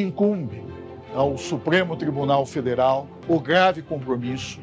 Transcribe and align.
incumbe 0.00 0.64
ao 1.14 1.36
Supremo 1.36 1.96
Tribunal 1.96 2.44
Federal 2.46 3.06
o 3.26 3.40
grave 3.40 3.82
compromisso 3.82 4.60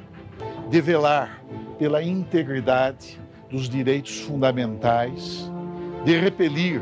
de 0.70 0.82
velar 0.82 1.44
pela 1.78 2.02
integridade 2.02 3.20
dos 3.50 3.70
direitos 3.70 4.22
fundamentais, 4.22 5.52
de 6.04 6.18
repelir 6.18 6.82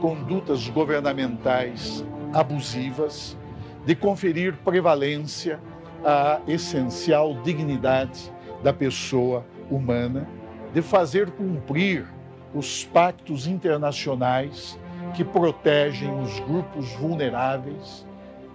condutas 0.00 0.68
governamentais 0.68 2.04
abusivas, 2.32 3.36
de 3.84 3.94
conferir 3.94 4.54
prevalência 4.64 5.60
à 6.04 6.40
essencial 6.46 7.34
dignidade 7.42 8.32
da 8.62 8.72
pessoa 8.72 9.44
humana, 9.70 10.28
de 10.74 10.82
fazer 10.82 11.30
cumprir 11.30 12.06
os 12.54 12.84
pactos 12.84 13.46
internacionais 13.46 14.78
que 15.16 15.24
protegem 15.24 16.20
os 16.20 16.38
grupos 16.40 16.92
vulneráveis, 16.92 18.06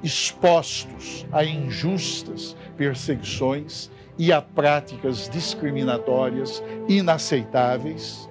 expostos 0.04 1.26
a 1.32 1.44
injustas 1.44 2.56
perseguições 2.78 3.90
e 4.16 4.32
a 4.32 4.44
práticas 4.44 5.28
discriminatórias 5.28 6.64
inaceitáveis, 6.88 8.30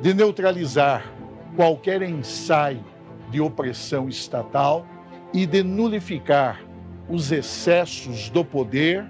de 0.00 0.14
neutralizar 0.14 1.12
qualquer 1.56 2.02
ensaio 2.02 2.84
de 3.30 3.40
opressão 3.40 4.08
estatal 4.08 4.86
e 5.32 5.44
de 5.44 5.64
nulificar 5.64 6.62
os 7.08 7.32
excessos 7.32 8.30
do 8.30 8.44
poder 8.44 9.04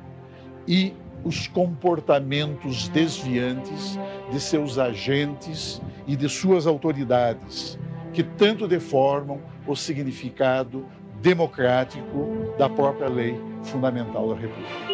e 0.66 0.94
os 1.22 1.46
comportamentos 1.46 2.88
desviantes 2.88 3.98
de 4.30 4.40
seus 4.40 4.78
agentes 4.78 5.80
e 6.06 6.16
de 6.16 6.26
suas 6.26 6.66
autoridades, 6.66 7.78
que 8.12 8.22
tanto 8.22 8.68
deformam 8.68 9.40
o 9.66 9.74
significado 9.74 10.86
democrático 11.20 12.54
da 12.58 12.68
própria 12.68 13.08
lei 13.08 13.34
fundamental 13.62 14.28
da 14.28 14.40
República. 14.40 14.92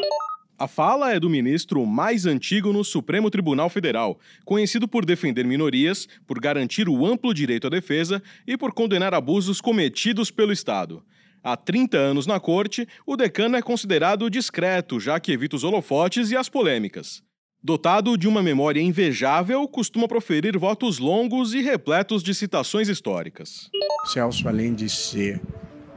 A 0.58 0.66
fala 0.66 1.12
é 1.12 1.20
do 1.20 1.30
ministro 1.30 1.86
mais 1.86 2.26
antigo 2.26 2.72
no 2.72 2.82
Supremo 2.82 3.30
Tribunal 3.30 3.70
Federal, 3.70 4.18
conhecido 4.44 4.88
por 4.88 5.04
defender 5.04 5.44
minorias, 5.44 6.08
por 6.26 6.40
garantir 6.40 6.88
o 6.88 7.06
amplo 7.06 7.32
direito 7.32 7.68
à 7.68 7.70
defesa 7.70 8.20
e 8.46 8.56
por 8.56 8.72
condenar 8.72 9.14
abusos 9.14 9.60
cometidos 9.60 10.32
pelo 10.32 10.52
Estado. 10.52 11.02
Há 11.44 11.56
30 11.56 11.96
anos 11.96 12.26
na 12.26 12.40
corte, 12.40 12.88
o 13.06 13.16
decano 13.16 13.56
é 13.56 13.62
considerado 13.62 14.28
discreto, 14.28 14.98
já 14.98 15.20
que 15.20 15.30
evita 15.30 15.54
os 15.54 15.62
holofotes 15.62 16.32
e 16.32 16.36
as 16.36 16.48
polêmicas. 16.48 17.22
Dotado 17.62 18.16
de 18.16 18.28
uma 18.28 18.42
memória 18.42 18.80
invejável, 18.80 19.66
costuma 19.66 20.06
proferir 20.06 20.56
votos 20.58 20.98
longos 20.98 21.54
e 21.54 21.60
repletos 21.60 22.22
de 22.22 22.34
citações 22.34 22.88
históricas. 22.88 23.68
Celso, 24.06 24.48
além 24.48 24.74
de 24.74 24.88
ser 24.88 25.40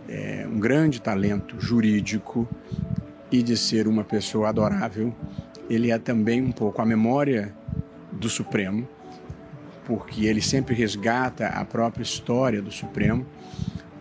é, 0.09 0.47
um 0.51 0.59
grande 0.59 1.01
talento 1.01 1.55
jurídico, 1.59 2.47
e 3.31 3.41
de 3.41 3.55
ser 3.55 3.87
uma 3.87 4.03
pessoa 4.03 4.49
adorável, 4.49 5.15
ele 5.69 5.89
é 5.89 5.97
também 5.97 6.41
um 6.41 6.51
pouco 6.51 6.81
a 6.81 6.85
memória 6.85 7.55
do 8.11 8.29
Supremo, 8.29 8.87
porque 9.85 10.25
ele 10.25 10.41
sempre 10.41 10.75
resgata 10.75 11.47
a 11.47 11.63
própria 11.63 12.03
história 12.03 12.61
do 12.61 12.71
Supremo 12.71 13.25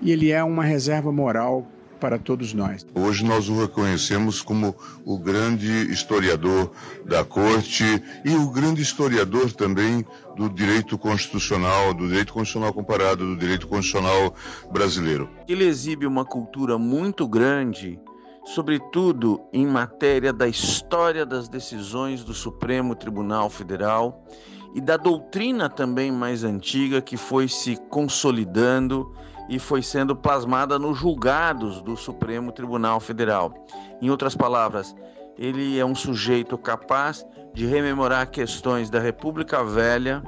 e 0.02 0.10
ele 0.10 0.32
é 0.32 0.42
uma 0.42 0.64
reserva 0.64 1.12
moral 1.12 1.66
para 2.00 2.18
todos 2.18 2.54
nós. 2.54 2.86
Hoje 2.94 3.24
nós 3.24 3.48
o 3.48 3.60
reconhecemos 3.60 4.40
como 4.40 4.74
o 5.04 5.18
grande 5.18 5.70
historiador 5.92 6.72
da 7.04 7.24
corte 7.24 7.84
e 8.24 8.34
o 8.34 8.50
grande 8.50 8.80
historiador 8.80 9.52
também 9.52 10.04
do 10.36 10.48
direito 10.48 10.96
constitucional, 10.96 11.92
do 11.92 12.08
direito 12.08 12.32
constitucional 12.32 12.72
comparado, 12.72 13.26
do 13.26 13.36
direito 13.36 13.68
constitucional 13.68 14.34
brasileiro. 14.72 15.28
Ele 15.46 15.64
exibe 15.64 16.06
uma 16.06 16.24
cultura 16.24 16.78
muito 16.78 17.28
grande 17.28 18.00
sobretudo 18.44 19.40
em 19.52 19.66
matéria 19.66 20.32
da 20.32 20.48
história 20.48 21.24
das 21.26 21.48
decisões 21.48 22.24
do 22.24 22.34
Supremo 22.34 22.96
Tribunal 22.96 23.50
Federal 23.50 24.24
e 24.74 24.80
da 24.80 24.96
doutrina 24.96 25.68
também 25.68 26.10
mais 26.10 26.44
antiga 26.44 27.00
que 27.00 27.16
foi 27.16 27.48
se 27.48 27.76
consolidando 27.88 29.12
e 29.50 29.58
foi 29.58 29.82
sendo 29.82 30.14
plasmada 30.14 30.78
nos 30.78 30.96
julgados 30.96 31.82
do 31.82 31.96
Supremo 31.96 32.52
Tribunal 32.52 33.00
Federal. 33.00 33.52
Em 34.00 34.08
outras 34.08 34.36
palavras, 34.36 34.94
ele 35.36 35.76
é 35.76 35.84
um 35.84 35.94
sujeito 35.94 36.56
capaz 36.56 37.26
de 37.52 37.66
rememorar 37.66 38.30
questões 38.30 38.88
da 38.88 39.00
República 39.00 39.64
Velha, 39.64 40.22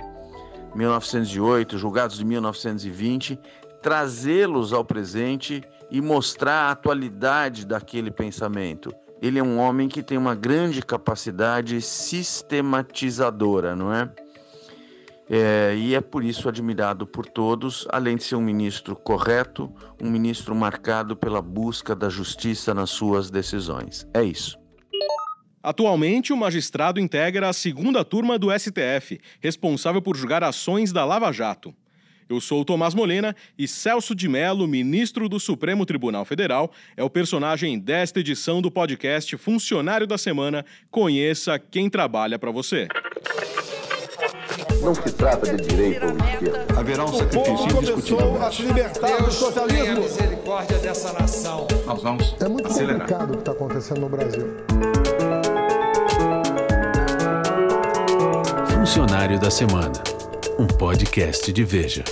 1908, 0.75 1.79
julgados 1.79 2.19
de 2.19 2.25
1920, 2.25 3.39
trazê-los 3.81 4.73
ao 4.73 4.85
presente 4.85 5.63
e 5.89 6.01
mostrar 6.01 6.69
a 6.69 6.73
atualidade 6.73 7.65
daquele 7.65 8.11
pensamento. 8.11 8.93
Ele 9.21 9.39
é 9.39 9.43
um 9.43 9.57
homem 9.61 9.89
que 9.89 10.03
tem 10.03 10.19
uma 10.19 10.35
grande 10.35 10.83
capacidade 10.83 11.81
sistematizadora, 11.81 13.77
não 13.77 13.95
é? 13.95 14.11
É? 15.35 15.75
e 15.75 15.95
é 15.95 16.01
por 16.01 16.23
isso 16.23 16.49
admirado 16.49 17.07
por 17.07 17.25
todos, 17.25 17.87
além 17.91 18.17
de 18.17 18.25
ser 18.25 18.37
um 18.37 18.43
ministro 18.43 18.95
correto, 18.95 19.73
um 20.01 20.11
ministro 20.11 20.55
marcado 20.55 21.17
pela 21.17 21.41
busca 21.41 21.97
da 21.97 22.11
justiça 22.11 22.75
nas 22.75 22.91
suas 22.91 23.31
decisões. 23.31 24.07
É 24.13 24.23
isso. 24.23 24.59
Atualmente, 25.63 26.33
o 26.33 26.37
magistrado 26.37 27.01
integra 27.01 27.49
a 27.49 27.53
segunda 27.53 28.05
turma 28.05 28.39
do 28.39 28.49
STF, 28.51 29.21
responsável 29.41 30.03
por 30.03 30.17
julgar 30.17 30.45
ações 30.45 30.93
da 30.93 31.05
Lava 31.05 31.33
Jato. 31.33 31.75
Eu 32.29 32.41
sou 32.41 32.63
o 32.63 32.65
Tomás 32.65 32.95
Molina 32.95 33.35
e 33.59 33.69
Celso 33.69 34.15
de 34.15 34.29
Mello, 34.29 34.67
ministro 34.67 35.29
do 35.29 35.39
Supremo 35.39 35.87
Tribunal 35.87 36.25
Federal, 36.25 36.73
é 36.97 37.03
o 37.03 37.11
personagem 37.11 37.79
desta 37.79 38.21
edição 38.21 38.61
do 38.61 38.71
podcast 38.71 39.37
Funcionário 39.37 40.07
da 40.07 40.19
Semana. 40.19 40.65
Conheça 40.91 41.59
quem 41.59 41.89
trabalha 41.89 42.39
para 42.39 42.51
você. 42.51 42.89
Não 44.83 44.95
se 44.95 45.11
trata 45.13 45.55
de 45.57 45.63
direito 45.67 46.07
ou 46.07 46.13
esquerda. 46.29 46.67
Haverá 46.79 47.05
um 47.05 47.13
sacrifício 47.13 47.67
indiscutível. 47.77 48.43
a 48.43 48.51
se 48.53 48.63
libertar 48.63 49.23
do 49.23 49.31
socialismo. 49.33 49.97
a 49.97 50.01
misericórdia 50.01 50.79
dessa 50.79 51.13
nação. 51.13 51.67
Nós 51.87 52.03
vamos 52.03 52.37
É 52.41 52.49
muito 52.49 52.67
acelerar. 52.69 53.01
complicado 53.01 53.31
o 53.31 53.33
que 53.35 53.39
está 53.39 53.53
acontecendo 53.53 54.01
no 54.01 54.09
Brasil. 54.09 54.47
Funcionário 58.75 59.39
da 59.39 59.51
Semana, 59.51 59.93
um 60.59 60.67
podcast 60.67 61.53
de 61.53 61.65
Veja. 61.65 62.05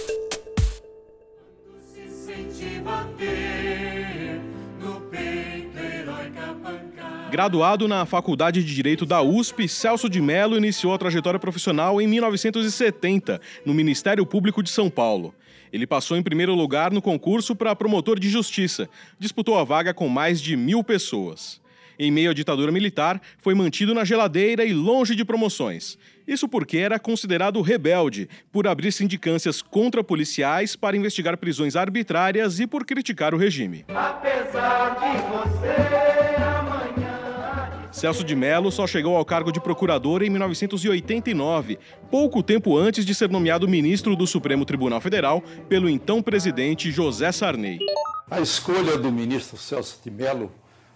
Graduado 7.31 7.87
na 7.87 8.05
Faculdade 8.05 8.65
de 8.65 8.75
Direito 8.75 9.07
da 9.07 9.23
USP, 9.23 9.69
Celso 9.69 10.09
de 10.09 10.21
Mello 10.21 10.57
iniciou 10.57 10.93
a 10.93 10.99
trajetória 10.99 11.39
profissional 11.39 12.01
em 12.01 12.07
1970, 12.09 13.41
no 13.65 13.73
Ministério 13.73 14.27
Público 14.27 14.65
de 14.65 14.69
São 14.69 14.91
Paulo. 14.91 15.33
Ele 15.73 15.87
passou 15.87 16.17
em 16.17 16.25
primeiro 16.25 16.57
lugar 16.57 16.91
no 16.91 17.01
concurso 17.01 17.55
para 17.55 17.77
promotor 17.77 18.19
de 18.19 18.29
justiça, 18.29 18.91
disputou 19.17 19.57
a 19.57 19.63
vaga 19.63 19.95
com 19.95 20.09
mais 20.09 20.43
de 20.43 20.57
mil 20.57 20.83
pessoas. 20.83 21.61
Em 21.97 22.11
meio 22.11 22.33
à 22.33 22.35
ditadura 22.35 22.73
militar, 22.73 23.23
foi 23.39 23.55
mantido 23.55 23.95
na 23.95 24.05
geladeira 24.05 24.65
e 24.65 24.73
longe 24.73 25.15
de 25.15 25.25
promoções. 25.25 25.97
Isso 26.27 26.49
porque 26.49 26.79
era 26.79 26.99
considerado 26.99 27.63
rebelde 27.63 28.29
por 28.51 28.67
abrir 28.67 28.91
sindicâncias 28.91 29.63
contra 29.63 30.03
policiais 30.03 30.75
para 30.75 30.97
investigar 30.97 31.37
prisões 31.37 31.77
arbitrárias 31.77 32.59
e 32.59 32.67
por 32.67 32.85
criticar 32.85 33.35
o 33.35 33.39
regime. 33.39 33.85
Apesar 33.89 34.97
de 34.99 35.17
você. 35.29 36.20
Celso 37.93 38.23
de 38.23 38.37
Mello 38.37 38.71
só 38.71 38.87
chegou 38.87 39.17
ao 39.17 39.25
cargo 39.25 39.51
de 39.51 39.61
procurador 39.61 40.23
em 40.23 40.31
1989, 40.31 41.79
pouco 42.11 42.43
tempo 42.43 42.77
antes 42.79 43.05
de 43.05 43.15
ser 43.15 43.29
nomeado 43.29 43.69
ministro 43.69 44.15
do 44.15 44.27
Supremo 44.27 44.65
Tribunal 44.65 45.01
Federal 45.01 45.43
pelo 45.69 45.89
então 45.89 46.23
presidente 46.23 46.91
José 46.91 47.33
Sarney. 47.33 47.79
A 48.31 48.41
escolha 48.41 48.97
do 48.97 49.11
ministro 49.11 49.57
Celso 49.57 49.99
de 50.05 50.11
Mello 50.11 50.53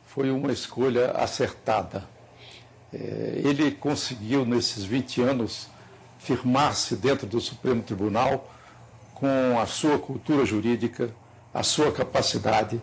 foi 0.06 0.30
uma 0.30 0.52
escolha 0.52 1.10
acertada. 1.10 2.04
É, 2.92 3.40
ele 3.44 3.72
conseguiu, 3.72 4.46
nesses 4.46 4.84
20 4.84 5.20
anos, 5.22 5.68
firmar-se 6.20 6.94
dentro 6.94 7.26
do 7.26 7.40
Supremo 7.40 7.82
Tribunal 7.82 8.50
com 9.14 9.58
a 9.60 9.66
sua 9.66 9.98
cultura 9.98 10.46
jurídica, 10.46 11.10
a 11.52 11.64
sua 11.64 11.90
capacidade, 11.90 12.80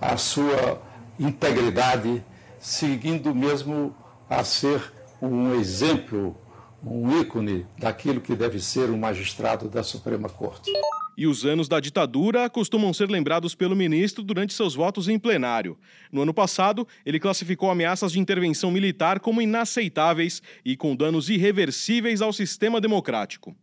a 0.00 0.16
sua 0.16 0.82
integridade, 1.18 2.24
seguindo 2.62 3.34
mesmo 3.34 3.92
a 4.30 4.44
ser 4.44 4.80
um 5.20 5.52
exemplo, 5.56 6.36
um 6.82 7.20
ícone 7.20 7.66
daquilo 7.76 8.20
que 8.20 8.36
deve 8.36 8.60
ser 8.60 8.88
um 8.88 8.96
magistrado 8.96 9.68
da 9.68 9.82
Suprema 9.82 10.28
Corte. 10.28 10.70
E 11.18 11.26
os 11.26 11.44
anos 11.44 11.68
da 11.68 11.80
ditadura 11.80 12.48
costumam 12.48 12.94
ser 12.94 13.10
lembrados 13.10 13.54
pelo 13.54 13.76
ministro 13.76 14.22
durante 14.22 14.54
seus 14.54 14.74
votos 14.74 15.08
em 15.08 15.18
plenário. 15.18 15.76
No 16.10 16.22
ano 16.22 16.32
passado, 16.32 16.86
ele 17.04 17.20
classificou 17.20 17.68
ameaças 17.68 18.12
de 18.12 18.20
intervenção 18.20 18.70
militar 18.70 19.18
como 19.18 19.42
inaceitáveis 19.42 20.40
e 20.64 20.76
com 20.76 20.94
danos 20.96 21.28
irreversíveis 21.28 22.22
ao 22.22 22.32
sistema 22.32 22.80
democrático. 22.80 23.54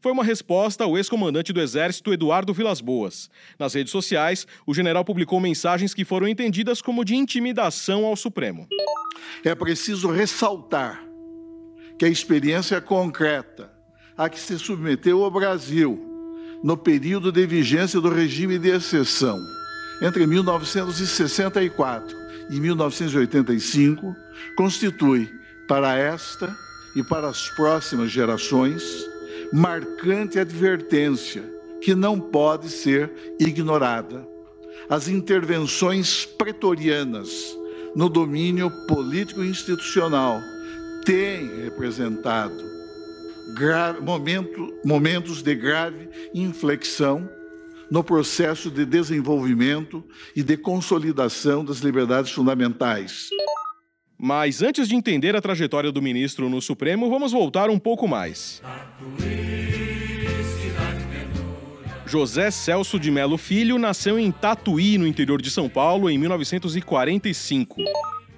Foi 0.00 0.12
uma 0.12 0.24
resposta 0.24 0.82
ao 0.84 0.96
ex-comandante 0.96 1.52
do 1.52 1.60
Exército 1.60 2.12
Eduardo 2.12 2.54
Vilas 2.54 2.80
Boas. 2.80 3.28
Nas 3.58 3.74
redes 3.74 3.92
sociais, 3.92 4.46
o 4.66 4.72
general 4.72 5.04
publicou 5.04 5.38
mensagens 5.38 5.92
que 5.92 6.04
foram 6.04 6.26
entendidas 6.26 6.80
como 6.80 7.04
de 7.04 7.14
intimidação 7.14 8.06
ao 8.06 8.16
Supremo. 8.16 8.66
É 9.44 9.54
preciso 9.54 10.10
ressaltar 10.10 11.04
que 11.98 12.06
a 12.06 12.08
experiência 12.08 12.80
concreta 12.80 13.70
a 14.16 14.28
que 14.28 14.40
se 14.40 14.58
submeteu 14.58 15.20
o 15.20 15.30
Brasil 15.30 16.06
no 16.62 16.76
período 16.76 17.30
de 17.30 17.46
vigência 17.46 18.00
do 18.00 18.08
regime 18.08 18.58
de 18.58 18.70
exceção 18.70 19.38
entre 20.02 20.26
1964 20.26 22.16
e 22.50 22.58
1985 22.58 24.16
constitui 24.56 25.30
para 25.68 25.96
esta 25.96 26.56
e 26.96 27.02
para 27.02 27.28
as 27.28 27.50
próximas 27.50 28.10
gerações 28.10 29.09
marcante 29.52 30.38
advertência 30.38 31.42
que 31.80 31.94
não 31.94 32.20
pode 32.20 32.68
ser 32.68 33.10
ignorada. 33.38 34.26
As 34.88 35.08
intervenções 35.08 36.24
pretorianas 36.24 37.56
no 37.94 38.08
domínio 38.08 38.70
político 38.86 39.42
institucional 39.42 40.40
têm 41.04 41.62
representado 41.64 42.70
momento, 44.00 44.72
momentos 44.84 45.42
de 45.42 45.54
grave 45.54 46.08
inflexão 46.32 47.28
no 47.90 48.04
processo 48.04 48.70
de 48.70 48.84
desenvolvimento 48.84 50.04
e 50.36 50.42
de 50.42 50.56
consolidação 50.56 51.64
das 51.64 51.78
liberdades 51.78 52.30
fundamentais. 52.30 53.28
Mas 54.16 54.62
antes 54.62 54.86
de 54.86 54.94
entender 54.94 55.34
a 55.34 55.40
trajetória 55.40 55.90
do 55.90 56.00
ministro 56.00 56.48
no 56.48 56.60
Supremo, 56.60 57.08
vamos 57.08 57.32
voltar 57.32 57.70
um 57.70 57.78
pouco 57.78 58.06
mais. 58.06 58.62
José 62.10 62.50
Celso 62.50 62.98
de 62.98 63.08
Melo 63.08 63.38
Filho 63.38 63.78
nasceu 63.78 64.18
em 64.18 64.32
Tatuí, 64.32 64.98
no 64.98 65.06
interior 65.06 65.40
de 65.40 65.48
São 65.48 65.68
Paulo, 65.68 66.10
em 66.10 66.18
1945 66.18 67.76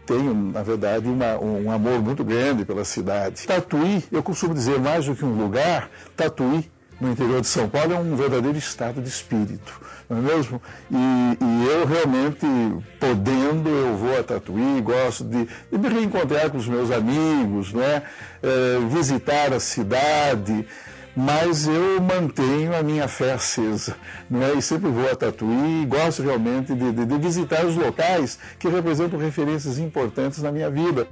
tenho, 0.04 0.34
na 0.34 0.62
verdade, 0.62 1.08
uma, 1.08 1.38
um 1.38 1.70
amor 1.70 2.02
muito 2.02 2.24
grande 2.24 2.64
pela 2.64 2.84
cidade. 2.84 3.46
Tatuí, 3.46 4.04
eu 4.10 4.20
costumo 4.22 4.52
dizer 4.52 4.78
mais 4.80 5.06
do 5.06 5.14
que 5.14 5.24
um 5.24 5.40
lugar, 5.40 5.88
Tatuí, 6.16 6.68
no 7.00 7.10
interior 7.10 7.40
de 7.40 7.46
São 7.46 7.68
Paulo, 7.68 7.94
é 7.94 7.98
um 7.98 8.14
verdadeiro 8.14 8.58
estado 8.58 9.00
de 9.00 9.08
espírito, 9.08 9.80
não 10.10 10.18
é 10.18 10.20
mesmo? 10.20 10.60
E, 10.90 11.38
e 11.40 11.66
eu 11.66 11.86
realmente, 11.86 12.44
podendo, 13.00 13.70
eu 13.70 13.96
vou 13.96 14.18
a 14.18 14.22
Tatuí, 14.24 14.82
gosto 14.82 15.24
de, 15.24 15.48
de 15.70 15.78
me 15.78 15.88
reencontrar 15.88 16.50
com 16.50 16.58
os 16.58 16.68
meus 16.68 16.90
amigos, 16.90 17.72
né? 17.72 18.02
É, 18.42 18.80
visitar 18.90 19.52
a 19.52 19.60
cidade 19.60 20.66
mas 21.16 21.66
eu 21.66 22.00
mantenho 22.00 22.74
a 22.74 22.82
minha 22.82 23.06
fé 23.06 23.32
acesa, 23.32 23.96
não 24.30 24.42
é? 24.42 24.54
E 24.54 24.62
sempre 24.62 24.90
vou 24.90 25.10
a 25.10 25.14
Tatuí 25.14 25.82
e 25.82 25.86
gosto 25.86 26.22
realmente 26.22 26.74
de, 26.74 26.92
de, 26.92 27.04
de, 27.04 27.18
visitar 27.18 27.64
os 27.64 27.76
locais 27.76 28.38
que 28.58 28.68
representam 28.68 29.18
referências 29.18 29.78
importantes 29.78 30.42
na 30.42 30.50
minha 30.50 30.70
vida. 30.70 31.06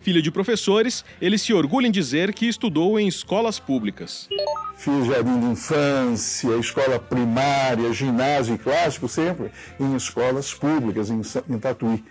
Filho 0.00 0.22
de 0.22 0.30
professores, 0.30 1.04
ele 1.20 1.36
se 1.38 1.52
orgulha 1.52 1.86
em 1.86 1.90
dizer 1.90 2.32
que 2.32 2.46
estudou 2.46 3.00
em 3.00 3.08
escolas 3.08 3.58
públicas. 3.58 4.28
Fiz 4.76 5.06
jardim 5.06 5.40
de 5.40 5.46
infância, 5.46 6.56
escola 6.56 6.98
primária, 6.98 7.92
ginásio 7.92 8.54
e 8.54 8.58
clássico, 8.58 9.08
sempre 9.08 9.50
em 9.80 9.96
escolas 9.96 10.54
públicas, 10.54 11.10
em, 11.10 11.20
em 11.48 11.58
Tatuí. 11.58 12.04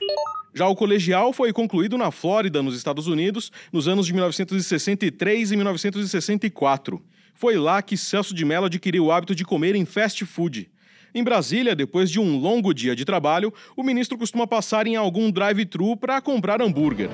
Já 0.53 0.67
o 0.67 0.75
colegial 0.75 1.31
foi 1.31 1.53
concluído 1.53 1.97
na 1.97 2.09
Flórida, 2.09 2.63
nos 2.63 2.75
Estados 2.75 3.05
Unidos, 3.05 3.51
nos 3.71 3.87
anos 3.87 4.07
de 4.07 4.13
1963 4.13 5.51
e 5.51 5.55
1964. 5.55 7.01
Foi 7.37 7.55
lá 7.55 7.83
que 7.83 7.95
Celso 7.95 8.33
de 8.33 8.43
Mello 8.43 8.65
adquiriu 8.65 9.05
o 9.05 9.11
hábito 9.11 9.35
de 9.35 9.45
comer 9.45 9.75
em 9.75 9.85
fast 9.85 10.25
food. 10.25 10.67
Em 11.13 11.23
Brasília, 11.23 11.75
depois 11.75 12.09
de 12.09 12.19
um 12.19 12.35
longo 12.35 12.73
dia 12.73 12.95
de 12.95 13.05
trabalho, 13.05 13.53
o 13.75 13.83
ministro 13.83 14.17
costuma 14.17 14.47
passar 14.47 14.87
em 14.87 14.95
algum 14.95 15.29
drive-thru 15.29 15.95
para 15.95 16.19
comprar 16.19 16.63
hambúrguer. 16.63 17.11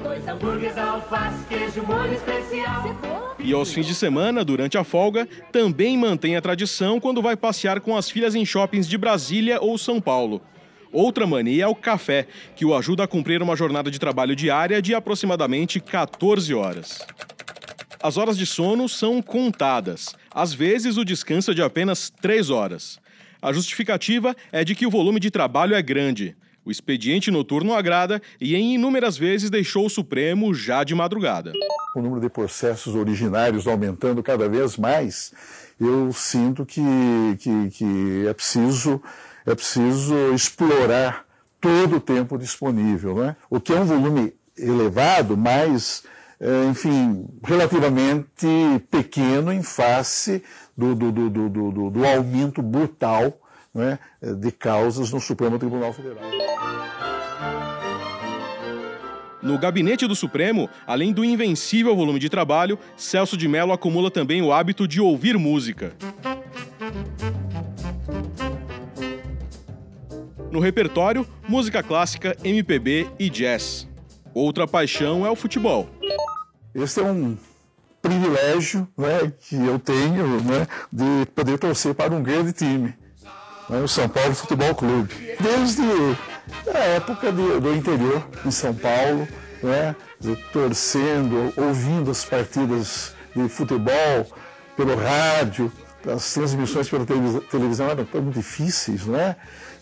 E 3.37 3.51
aos 3.51 3.73
fins 3.73 3.85
de 3.85 3.93
semana, 3.93 4.45
durante 4.45 4.77
a 4.77 4.85
folga, 4.85 5.27
também 5.51 5.97
mantém 5.97 6.37
a 6.37 6.41
tradição 6.41 7.01
quando 7.01 7.21
vai 7.21 7.35
passear 7.35 7.81
com 7.81 7.97
as 7.97 8.09
filhas 8.09 8.33
em 8.33 8.45
shoppings 8.45 8.87
de 8.87 8.97
Brasília 8.97 9.59
ou 9.59 9.77
São 9.77 9.99
Paulo. 9.99 10.41
Outra 10.89 11.27
mania 11.27 11.65
é 11.65 11.67
o 11.67 11.75
café, 11.75 12.27
que 12.55 12.63
o 12.63 12.73
ajuda 12.73 13.03
a 13.03 13.07
cumprir 13.07 13.41
uma 13.41 13.57
jornada 13.57 13.91
de 13.91 13.99
trabalho 13.99 14.37
diária 14.37 14.81
de 14.81 14.95
aproximadamente 14.95 15.81
14 15.81 16.53
horas. 16.53 17.05
As 18.03 18.17
horas 18.17 18.37
de 18.37 18.45
sono 18.45 18.89
são 18.89 19.21
contadas. 19.21 20.13
Às 20.29 20.53
vezes, 20.53 20.97
o 20.97 21.05
descanso 21.05 21.51
é 21.51 21.53
de 21.53 21.61
apenas 21.61 22.11
3 22.21 22.49
horas. 22.49 22.99
A 23.41 23.53
justificativa 23.53 24.35
é 24.51 24.65
de 24.65 24.75
que 24.75 24.85
o 24.85 24.89
volume 24.89 25.21
de 25.21 25.31
trabalho 25.31 25.73
é 25.73 25.81
grande. 25.81 26.35
O 26.65 26.71
expediente 26.71 27.31
noturno 27.31 27.73
agrada 27.73 28.21
e, 28.41 28.57
em 28.57 28.75
inúmeras 28.75 29.15
vezes, 29.15 29.49
deixou 29.49 29.85
o 29.85 29.89
Supremo 29.89 30.53
já 30.53 30.83
de 30.83 30.93
madrugada. 30.93 31.53
O 31.95 32.01
número 32.01 32.19
de 32.19 32.27
processos 32.27 32.93
originários 32.93 33.67
aumentando 33.67 34.21
cada 34.21 34.49
vez 34.49 34.75
mais, 34.75 35.33
eu 35.79 36.11
sinto 36.11 36.65
que, 36.65 36.81
que, 37.39 37.69
que 37.69 38.27
é, 38.27 38.33
preciso, 38.33 39.01
é 39.45 39.55
preciso 39.55 40.13
explorar 40.33 41.25
todo 41.61 41.95
o 41.95 42.01
tempo 42.01 42.37
disponível. 42.37 43.15
Né? 43.15 43.37
O 43.49 43.61
que 43.61 43.71
é 43.71 43.79
um 43.79 43.85
volume 43.85 44.33
elevado, 44.57 45.37
mas 45.37 46.03
enfim, 46.69 47.27
relativamente 47.43 48.47
pequeno 48.89 49.51
em 49.51 49.63
face 49.63 50.43
do, 50.75 50.95
do, 50.95 51.11
do, 51.11 51.49
do, 51.49 51.89
do 51.89 52.05
aumento 52.05 52.61
brutal 52.61 53.39
né, 53.73 53.97
de 54.21 54.51
causas 54.51 55.11
no 55.11 55.19
Supremo 55.19 55.57
Tribunal 55.57 55.93
Federal. 55.93 56.23
No 59.41 59.57
gabinete 59.57 60.07
do 60.07 60.15
Supremo, 60.15 60.69
além 60.87 61.11
do 61.11 61.25
invencível 61.25 61.93
volume 61.95 62.17
de 62.17 62.29
trabalho, 62.29 62.79
Celso 62.95 63.35
de 63.35 63.47
Mello 63.47 63.73
acumula 63.73 64.09
também 64.09 64.41
o 64.41 64.53
hábito 64.53 64.87
de 64.87 65.01
ouvir 65.01 65.37
música. 65.37 65.93
No 70.49 70.59
repertório, 70.59 71.27
música 71.45 71.83
clássica, 71.83 72.37
MPB 72.43 73.07
e 73.19 73.29
jazz. 73.29 73.89
Outra 74.33 74.65
paixão 74.65 75.25
é 75.25 75.29
o 75.29 75.35
futebol. 75.35 75.89
Esse 76.75 76.99
é 76.99 77.03
um 77.03 77.37
privilégio 78.01 78.87
né, 78.97 79.31
que 79.39 79.55
eu 79.55 79.79
tenho 79.79 80.41
né, 80.41 80.67
de 80.91 81.25
poder 81.33 81.57
torcer 81.57 81.93
para 81.93 82.13
um 82.13 82.21
grande 82.21 82.51
time, 82.51 82.93
né, 83.69 83.79
o 83.79 83.87
São 83.87 84.09
Paulo 84.09 84.33
Futebol 84.33 84.73
Clube. 84.75 85.13
Desde 85.39 85.83
a 86.73 86.79
época 86.79 87.31
de, 87.31 87.59
do 87.59 87.73
interior, 87.73 88.27
em 88.45 88.51
São 88.51 88.73
Paulo, 88.73 89.27
né, 89.61 89.95
torcendo, 90.51 91.53
ouvindo 91.55 92.11
as 92.11 92.25
partidas 92.25 93.13
de 93.35 93.47
futebol 93.47 94.27
pelo 94.75 94.95
rádio, 94.95 95.71
as 96.11 96.33
transmissões 96.33 96.89
pela 96.89 97.05
televisão 97.05 97.87
eram 97.89 98.05
muito 98.15 98.35
difíceis, 98.35 99.05
né? 99.05 99.35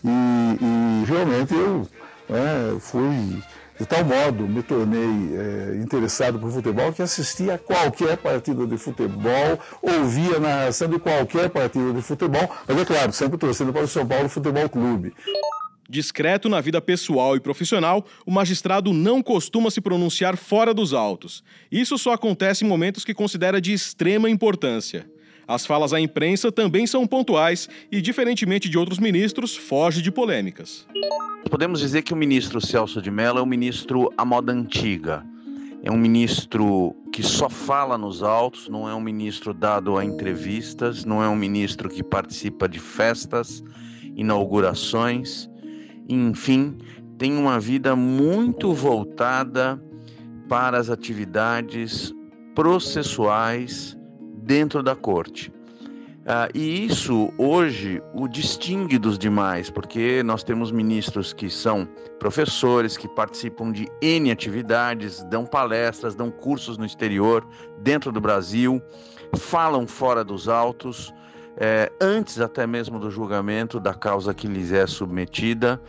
E, 0.04 0.08
e 0.08 1.04
realmente 1.04 1.54
eu 1.54 1.88
né, 2.28 2.76
fui 2.78 3.42
de 3.82 3.88
tal 3.88 4.04
modo 4.04 4.46
me 4.46 4.62
tornei 4.62 5.00
é, 5.00 5.82
interessado 5.82 6.38
por 6.38 6.52
futebol 6.52 6.92
que 6.92 7.02
assistia 7.02 7.54
a 7.54 7.58
qualquer 7.58 8.16
partida 8.16 8.64
de 8.64 8.78
futebol, 8.78 9.58
ouvia 9.82 10.36
a 10.36 10.40
narração 10.40 10.88
de 10.88 11.00
qualquer 11.00 11.50
partida 11.50 11.92
de 11.92 12.00
futebol, 12.00 12.48
mas 12.68 12.78
é 12.78 12.84
claro, 12.84 13.12
sempre 13.12 13.36
torcendo 13.36 13.72
para 13.72 13.82
o 13.82 13.88
São 13.88 14.06
Paulo 14.06 14.28
Futebol 14.28 14.68
Clube. 14.68 15.12
Discreto 15.90 16.48
na 16.48 16.60
vida 16.60 16.80
pessoal 16.80 17.34
e 17.34 17.40
profissional, 17.40 18.06
o 18.24 18.30
magistrado 18.30 18.92
não 18.92 19.20
costuma 19.20 19.68
se 19.68 19.80
pronunciar 19.80 20.36
fora 20.36 20.72
dos 20.72 20.94
autos. 20.94 21.42
Isso 21.70 21.98
só 21.98 22.12
acontece 22.12 22.64
em 22.64 22.68
momentos 22.68 23.04
que 23.04 23.12
considera 23.12 23.60
de 23.60 23.72
extrema 23.72 24.30
importância. 24.30 25.10
As 25.46 25.66
falas 25.66 25.92
à 25.92 26.00
imprensa 26.00 26.52
também 26.52 26.86
são 26.86 27.06
pontuais 27.06 27.68
e, 27.90 28.00
diferentemente 28.00 28.68
de 28.68 28.78
outros 28.78 28.98
ministros, 28.98 29.56
foge 29.56 30.00
de 30.00 30.10
polêmicas. 30.10 30.86
Podemos 31.50 31.80
dizer 31.80 32.02
que 32.02 32.12
o 32.12 32.16
ministro 32.16 32.60
Celso 32.60 33.02
de 33.02 33.10
Mello 33.10 33.38
é 33.38 33.42
um 33.42 33.46
ministro 33.46 34.10
à 34.16 34.24
moda 34.24 34.52
antiga. 34.52 35.24
É 35.82 35.90
um 35.90 35.98
ministro 35.98 36.94
que 37.12 37.22
só 37.22 37.50
fala 37.50 37.98
nos 37.98 38.22
autos, 38.22 38.68
não 38.68 38.88
é 38.88 38.94
um 38.94 39.00
ministro 39.00 39.52
dado 39.52 39.98
a 39.98 40.04
entrevistas, 40.04 41.04
não 41.04 41.22
é 41.22 41.28
um 41.28 41.34
ministro 41.34 41.88
que 41.88 42.04
participa 42.04 42.68
de 42.68 42.78
festas, 42.78 43.64
inaugurações, 44.14 45.50
enfim, 46.08 46.78
tem 47.18 47.36
uma 47.36 47.58
vida 47.58 47.96
muito 47.96 48.72
voltada 48.72 49.82
para 50.48 50.78
as 50.78 50.88
atividades 50.88 52.14
processuais 52.54 53.96
dentro 54.42 54.82
da 54.82 54.94
corte. 54.94 55.52
Uh, 56.22 56.46
e 56.54 56.86
isso 56.86 57.32
hoje 57.36 58.00
o 58.14 58.28
distingue 58.28 58.96
dos 58.96 59.18
demais, 59.18 59.68
porque 59.68 60.22
nós 60.22 60.44
temos 60.44 60.70
ministros 60.70 61.32
que 61.32 61.50
são 61.50 61.88
professores, 62.20 62.96
que 62.96 63.08
participam 63.08 63.72
de 63.72 63.88
N 64.00 64.30
atividades, 64.30 65.24
dão 65.24 65.44
palestras, 65.44 66.14
dão 66.14 66.30
cursos 66.30 66.78
no 66.78 66.86
exterior, 66.86 67.44
dentro 67.80 68.12
do 68.12 68.20
Brasil, 68.20 68.80
falam 69.36 69.84
fora 69.84 70.22
dos 70.22 70.48
autos, 70.48 71.12
é, 71.56 71.90
antes 72.00 72.40
até 72.40 72.68
mesmo 72.68 73.00
do 73.00 73.10
julgamento 73.10 73.80
da 73.80 73.92
causa 73.92 74.32
que 74.32 74.46
lhes 74.46 74.70
é 74.70 74.86
submetida, 74.86 75.82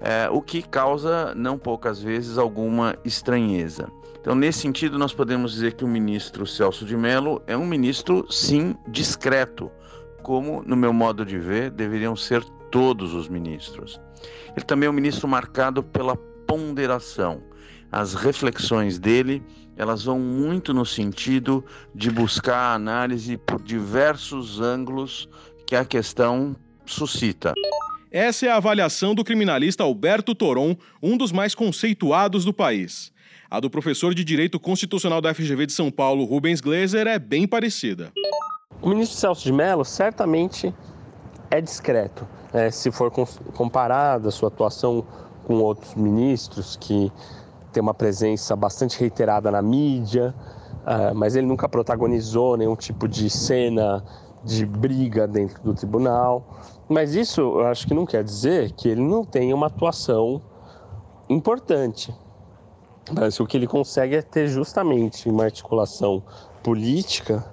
é, 0.00 0.28
o 0.30 0.40
que 0.40 0.62
causa, 0.62 1.34
não 1.34 1.58
poucas 1.58 2.00
vezes, 2.00 2.38
alguma 2.38 2.96
estranheza. 3.04 3.88
Então, 4.20 4.34
nesse 4.34 4.60
sentido, 4.60 4.98
nós 4.98 5.12
podemos 5.12 5.52
dizer 5.52 5.74
que 5.74 5.84
o 5.84 5.88
ministro 5.88 6.46
Celso 6.46 6.84
de 6.84 6.96
Mello 6.96 7.42
é 7.46 7.56
um 7.56 7.66
ministro, 7.66 8.26
sim, 8.30 8.74
discreto, 8.88 9.70
como, 10.22 10.62
no 10.66 10.76
meu 10.76 10.92
modo 10.92 11.24
de 11.24 11.38
ver, 11.38 11.70
deveriam 11.70 12.14
ser 12.14 12.44
todos 12.70 13.14
os 13.14 13.28
ministros. 13.28 14.00
Ele 14.56 14.64
também 14.64 14.86
é 14.86 14.90
um 14.90 14.94
ministro 14.94 15.26
marcado 15.26 15.82
pela 15.82 16.16
ponderação. 16.46 17.42
As 17.90 18.14
reflexões 18.14 18.98
dele, 18.98 19.42
elas 19.76 20.04
vão 20.04 20.18
muito 20.18 20.72
no 20.72 20.84
sentido 20.84 21.64
de 21.94 22.10
buscar 22.10 22.74
análise 22.74 23.36
por 23.38 23.60
diversos 23.62 24.60
ângulos 24.60 25.28
que 25.66 25.74
a 25.74 25.84
questão 25.84 26.54
suscita. 26.84 27.54
Essa 28.12 28.46
é 28.46 28.50
a 28.50 28.56
avaliação 28.56 29.14
do 29.14 29.22
criminalista 29.22 29.84
Alberto 29.84 30.34
Toron, 30.34 30.74
um 31.00 31.16
dos 31.16 31.30
mais 31.30 31.54
conceituados 31.54 32.44
do 32.44 32.52
país. 32.52 33.12
A 33.48 33.60
do 33.60 33.70
professor 33.70 34.14
de 34.14 34.24
Direito 34.24 34.58
Constitucional 34.58 35.20
da 35.20 35.32
FGV 35.32 35.66
de 35.66 35.72
São 35.72 35.92
Paulo, 35.92 36.24
Rubens 36.24 36.60
Gleiser, 36.60 37.06
é 37.06 37.20
bem 37.20 37.46
parecida. 37.46 38.10
O 38.82 38.88
ministro 38.88 39.16
Celso 39.16 39.44
de 39.44 39.52
Mello 39.52 39.84
certamente 39.84 40.74
é 41.52 41.60
discreto. 41.60 42.26
Né? 42.52 42.72
Se 42.72 42.90
for 42.90 43.12
comparada 43.54 44.28
a 44.28 44.32
sua 44.32 44.48
atuação 44.48 45.06
com 45.44 45.58
outros 45.58 45.94
ministros 45.94 46.76
que 46.76 47.12
têm 47.72 47.80
uma 47.80 47.94
presença 47.94 48.56
bastante 48.56 48.98
reiterada 48.98 49.52
na 49.52 49.62
mídia, 49.62 50.34
uh, 50.82 51.14
mas 51.14 51.36
ele 51.36 51.46
nunca 51.46 51.68
protagonizou 51.68 52.56
nenhum 52.56 52.74
tipo 52.74 53.06
de 53.06 53.30
cena 53.30 54.02
de 54.44 54.66
briga 54.66 55.28
dentro 55.28 55.62
do 55.62 55.74
tribunal. 55.74 56.44
Mas 56.90 57.14
isso 57.14 57.40
eu 57.40 57.66
acho 57.68 57.86
que 57.86 57.94
não 57.94 58.04
quer 58.04 58.24
dizer 58.24 58.72
que 58.72 58.88
ele 58.88 59.00
não 59.00 59.24
tenha 59.24 59.54
uma 59.54 59.68
atuação 59.68 60.42
importante. 61.28 62.12
Mas 63.12 63.38
o 63.38 63.46
que 63.46 63.56
ele 63.56 63.68
consegue 63.68 64.16
é 64.16 64.22
ter 64.22 64.48
justamente 64.48 65.28
uma 65.28 65.44
articulação 65.44 66.20
política 66.64 67.44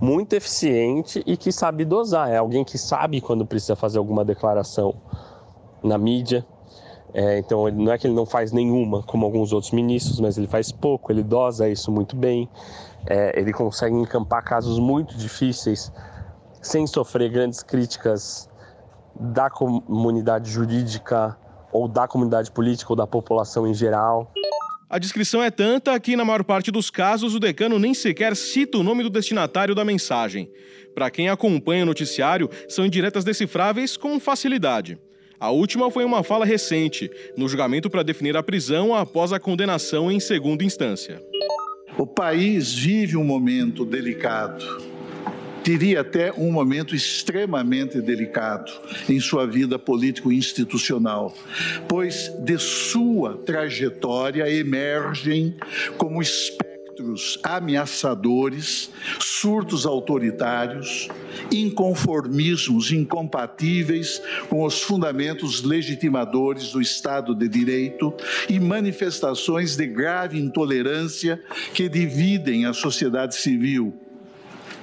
muito 0.00 0.32
eficiente 0.32 1.22
e 1.24 1.36
que 1.36 1.52
sabe 1.52 1.84
dosar. 1.84 2.28
É 2.28 2.38
alguém 2.38 2.64
que 2.64 2.76
sabe 2.76 3.20
quando 3.20 3.46
precisa 3.46 3.76
fazer 3.76 3.98
alguma 3.98 4.24
declaração 4.24 4.96
na 5.80 5.96
mídia. 5.96 6.44
É, 7.12 7.38
então, 7.38 7.70
não 7.70 7.92
é 7.92 7.96
que 7.96 8.08
ele 8.08 8.14
não 8.14 8.26
faz 8.26 8.50
nenhuma, 8.50 9.04
como 9.04 9.24
alguns 9.24 9.52
outros 9.52 9.70
ministros, 9.70 10.18
mas 10.18 10.36
ele 10.36 10.48
faz 10.48 10.72
pouco, 10.72 11.12
ele 11.12 11.22
dosa 11.22 11.68
isso 11.68 11.92
muito 11.92 12.16
bem. 12.16 12.48
É, 13.06 13.38
ele 13.38 13.52
consegue 13.52 13.94
encampar 13.94 14.42
casos 14.42 14.80
muito 14.80 15.16
difíceis 15.16 15.92
sem 16.60 16.88
sofrer 16.88 17.30
grandes 17.30 17.62
críticas 17.62 18.48
da 19.18 19.48
comunidade 19.50 20.50
jurídica 20.50 21.36
ou 21.72 21.88
da 21.88 22.06
comunidade 22.06 22.50
política 22.50 22.92
ou 22.92 22.96
da 22.96 23.06
população 23.06 23.66
em 23.66 23.74
geral. 23.74 24.32
A 24.88 24.98
descrição 24.98 25.42
é 25.42 25.50
tanta 25.50 25.98
que, 25.98 26.14
na 26.14 26.24
maior 26.24 26.44
parte 26.44 26.70
dos 26.70 26.88
casos, 26.88 27.34
o 27.34 27.40
decano 27.40 27.78
nem 27.78 27.92
sequer 27.94 28.36
cita 28.36 28.78
o 28.78 28.82
nome 28.82 29.02
do 29.02 29.10
destinatário 29.10 29.74
da 29.74 29.84
mensagem. 29.84 30.48
Para 30.94 31.10
quem 31.10 31.28
acompanha 31.28 31.82
o 31.82 31.86
noticiário, 31.86 32.48
são 32.68 32.86
indiretas 32.86 33.24
decifráveis 33.24 33.96
com 33.96 34.20
facilidade. 34.20 34.98
A 35.40 35.50
última 35.50 35.90
foi 35.90 36.04
uma 36.04 36.22
fala 36.22 36.44
recente, 36.44 37.10
no 37.36 37.48
julgamento 37.48 37.90
para 37.90 38.04
definir 38.04 38.36
a 38.36 38.42
prisão 38.42 38.94
após 38.94 39.32
a 39.32 39.40
condenação 39.40 40.12
em 40.12 40.20
segunda 40.20 40.62
instância. 40.62 41.20
O 41.98 42.06
país 42.06 42.72
vive 42.72 43.16
um 43.16 43.24
momento 43.24 43.84
delicado 43.84 44.93
diria 45.64 46.02
até 46.02 46.30
um 46.32 46.52
momento 46.52 46.94
extremamente 46.94 48.00
delicado 48.00 48.70
em 49.08 49.18
sua 49.18 49.46
vida 49.46 49.78
político-institucional, 49.78 51.34
pois 51.88 52.30
de 52.44 52.58
sua 52.58 53.38
trajetória 53.38 54.48
emergem 54.48 55.56
como 55.96 56.20
espectros 56.20 56.74
ameaçadores, 57.42 58.90
surtos 59.18 59.86
autoritários, 59.86 61.08
inconformismos 61.50 62.92
incompatíveis 62.92 64.20
com 64.48 64.64
os 64.64 64.82
fundamentos 64.82 65.62
legitimadores 65.62 66.72
do 66.72 66.80
Estado 66.80 67.34
de 67.34 67.48
Direito 67.48 68.14
e 68.48 68.60
manifestações 68.60 69.76
de 69.76 69.86
grave 69.86 70.38
intolerância 70.38 71.42
que 71.72 71.88
dividem 71.88 72.66
a 72.66 72.72
sociedade 72.72 73.34
civil 73.34 74.03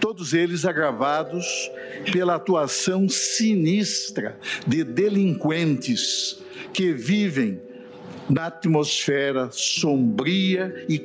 todos 0.01 0.33
eles 0.33 0.65
agravados 0.65 1.71
pela 2.11 2.35
atuação 2.35 3.07
sinistra 3.07 4.37
de 4.67 4.83
delinquentes 4.83 6.41
que 6.73 6.91
vivem 6.91 7.61
na 8.27 8.47
atmosfera 8.47 9.49
sombria 9.51 10.85
e 10.89 10.99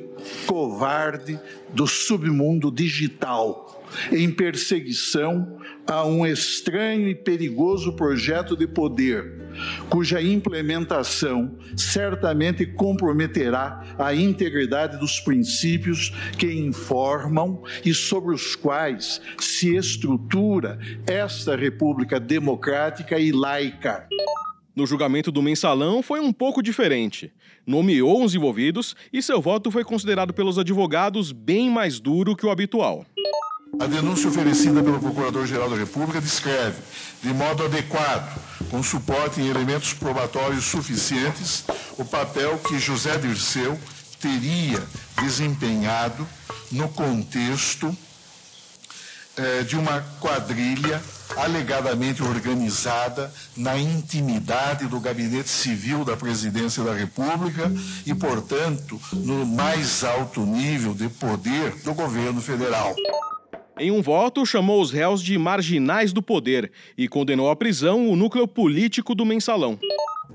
covarde 0.47 1.39
do 1.69 1.85
submundo 1.85 2.71
digital 2.71 3.76
em 4.11 4.29
perseguição 4.29 5.59
a 5.85 6.05
um 6.05 6.25
estranho 6.25 7.07
e 7.07 7.15
perigoso 7.15 7.93
projeto 7.93 8.55
de 8.55 8.67
poder, 8.67 9.47
cuja 9.89 10.21
implementação 10.21 11.57
certamente 11.75 12.65
comprometerá 12.65 13.95
a 13.97 14.13
integridade 14.13 14.97
dos 14.97 15.19
princípios 15.19 16.11
que 16.37 16.51
informam 16.51 17.63
e 17.85 17.93
sobre 17.93 18.33
os 18.33 18.55
quais 18.55 19.21
se 19.39 19.75
estrutura 19.75 20.79
esta 21.05 21.55
República 21.55 22.19
democrática 22.19 23.17
e 23.19 23.31
laica. 23.31 24.07
No 24.77 24.85
julgamento 24.85 25.31
do 25.31 25.41
mensalão 25.41 26.03
foi 26.03 26.19
um 26.19 26.31
pouco 26.31 26.61
diferente. 26.61 27.31
Nomeou 27.65 28.23
os 28.23 28.35
envolvidos 28.35 28.95
e 29.11 29.23
seu 29.23 29.41
voto 29.41 29.71
foi 29.71 29.83
considerado 29.83 30.35
pelos 30.35 30.59
advogados 30.59 31.31
bem 31.31 31.67
mais 31.67 31.99
duro 31.99 32.35
que 32.35 32.45
o 32.45 32.51
habitual. 32.51 33.03
A 33.79 33.85
denúncia 33.85 34.29
oferecida 34.29 34.81
pelo 34.81 34.99
Procurador-Geral 34.99 35.69
da 35.69 35.75
República 35.75 36.19
descreve, 36.19 36.77
de 37.21 37.31
modo 37.31 37.63
adequado, 37.63 38.39
com 38.71 38.81
suporte 38.81 39.39
em 39.39 39.47
elementos 39.47 39.93
probatórios 39.93 40.65
suficientes, 40.65 41.63
o 41.97 42.03
papel 42.03 42.57
que 42.57 42.79
José 42.79 43.17
Dirceu 43.17 43.79
teria 44.19 44.83
desempenhado 45.21 46.27
no 46.71 46.89
contexto 46.89 47.95
eh, 49.37 49.61
de 49.63 49.75
uma 49.75 50.01
quadrilha 50.19 50.99
alegadamente 51.35 52.23
organizada 52.23 53.31
na 53.55 53.77
intimidade 53.77 54.87
do 54.87 54.99
gabinete 54.99 55.49
civil 55.49 56.03
da 56.03 56.17
presidência 56.17 56.83
da 56.83 56.93
República 56.93 57.71
e, 58.05 58.15
portanto, 58.15 58.99
no 59.13 59.45
mais 59.45 60.03
alto 60.03 60.41
nível 60.41 60.95
de 60.95 61.09
poder 61.09 61.75
do 61.83 61.93
governo 61.93 62.41
federal. 62.41 62.95
Em 63.79 63.91
um 63.91 64.01
voto, 64.01 64.43
chamou 64.43 64.81
os 64.81 64.91
réus 64.91 65.21
de 65.21 65.37
marginais 65.37 66.11
do 66.11 66.21
poder 66.21 66.71
e 66.97 67.07
condenou 67.07 67.49
à 67.49 67.55
prisão 67.55 68.09
o 68.09 68.15
núcleo 68.15 68.47
político 68.47 69.13
do 69.13 69.23
mensalão. 69.23 69.77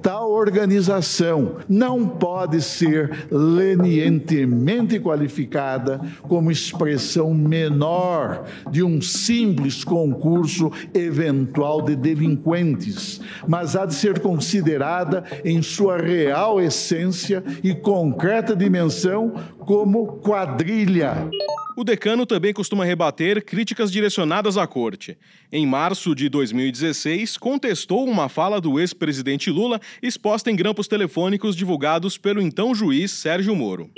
Tal 0.00 0.32
organização 0.32 1.58
não 1.68 2.08
pode 2.08 2.62
ser 2.62 3.26
lenientemente 3.30 4.99
qualificada 4.99 6.00
como 6.22 6.50
expressão 6.50 7.34
menor 7.34 8.44
de 8.70 8.82
um 8.82 9.00
simples 9.00 9.84
concurso 9.84 10.72
eventual 10.94 11.82
de 11.82 11.94
delinquentes, 11.94 13.20
mas 13.46 13.76
há 13.76 13.84
de 13.84 13.94
ser 13.94 14.18
considerada 14.20 15.25
em 15.44 15.62
sua 15.62 15.99
real 15.99 16.61
essência 16.61 17.44
e 17.62 17.75
concreta 17.75 18.56
dimensão 18.56 19.34
como 19.66 20.19
quadrilha. 20.19 21.31
O 21.76 21.85
decano 21.85 22.26
também 22.26 22.52
costuma 22.52 22.85
rebater 22.85 23.45
críticas 23.45 23.90
direcionadas 23.90 24.59
à 24.59 24.66
corte. 24.66 25.16
Em 25.50 25.66
março 25.66 26.14
de 26.14 26.28
2016, 26.28 27.38
contestou 27.38 28.04
uma 28.04 28.28
fala 28.28 28.61
do 28.61 28.78
ex-presidente 28.78 29.50
Lula 29.50 29.81
exposta 30.02 30.50
em 30.50 30.57
grampos 30.57 30.87
telefônicos 30.87 31.57
divulgados 31.57 32.19
pelo 32.19 32.42
então 32.42 32.75
juiz 32.75 33.11
Sérgio 33.11 33.57
Moro. 33.57 33.90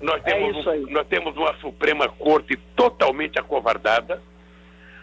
Nós 0.00 0.22
temos, 0.22 0.66
é 0.66 0.70
um, 0.70 0.90
nós 0.92 1.06
temos 1.08 1.36
uma 1.36 1.56
Suprema 1.60 2.08
Corte 2.08 2.58
totalmente 2.76 3.38
acovardada, 3.38 4.22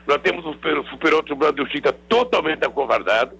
nós 0.08 0.22
temos 0.22 0.46
um 0.46 0.54
Superior 0.90 1.24
Tribunal 1.24 1.52
de 1.52 1.64
Justiça 1.64 1.92
totalmente 2.08 2.64
acovardado, 2.64 3.36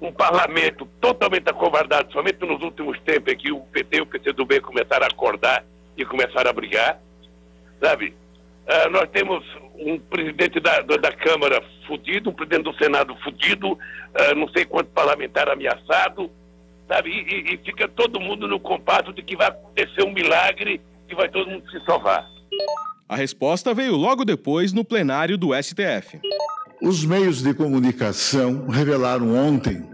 um 0.00 0.12
parlamento 0.12 0.86
totalmente 1.00 1.48
acovardado, 1.50 2.12
somente 2.12 2.38
nos 2.46 2.62
últimos 2.62 2.98
tempos 3.00 3.32
é 3.32 3.36
que 3.36 3.50
o 3.50 3.60
PT 3.60 3.98
e 3.98 4.00
o 4.02 4.06
PCdoB 4.06 4.60
começaram 4.60 5.04
a 5.04 5.08
acordar 5.08 5.64
começaram 6.06 6.50
a 6.50 6.52
brigar 6.52 7.00
sabe? 7.80 8.14
Uh, 8.66 8.90
nós 8.90 9.08
temos 9.10 9.44
um 9.78 9.98
presidente 9.98 10.58
da, 10.58 10.80
da, 10.80 10.96
da, 10.96 11.12
Câmara 11.12 11.62
fudido, 11.86 12.30
um 12.30 12.32
presidente 12.32 12.64
do 12.64 12.76
Senado 12.76 13.16
fudido, 13.22 13.72
uh, 13.72 14.34
não 14.34 14.48
sei 14.48 14.64
quanto 14.64 14.90
parlamentar 14.90 15.48
ameaçado, 15.48 16.30
sabe? 16.88 17.10
E, 17.10 17.54
e, 17.54 17.58
fica 17.58 17.86
todo 17.88 18.20
mundo 18.20 18.48
no 18.48 18.58
compasso 18.58 19.12
de 19.12 19.22
que 19.22 19.36
vai 19.36 19.48
acontecer 19.48 20.02
um 20.02 20.12
milagre 20.12 20.80
e 21.08 21.14
vai 21.14 21.28
todo 21.28 21.48
mundo 21.48 21.70
se 21.70 21.78
salvar. 21.84 22.26
A 23.08 23.14
resposta 23.14 23.72
veio 23.72 23.94
logo 23.94 24.24
depois 24.24 24.72
no 24.72 24.84
plenário 24.84 25.38
do 25.38 25.50
STF. 25.54 26.20
Os 26.82 27.04
meios 27.04 27.42
de 27.42 27.54
comunicação 27.54 28.66
revelaram 28.66 29.34
ontem 29.34 29.88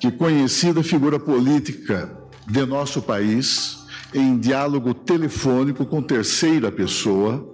que 0.00 0.10
conhecida 0.10 0.82
figura 0.82 1.20
política 1.20 2.10
de 2.46 2.64
nosso 2.64 3.02
país, 3.02 3.79
em 4.14 4.38
diálogo 4.38 4.92
telefônico 4.92 5.86
com 5.86 6.02
terceira 6.02 6.70
pessoa, 6.70 7.46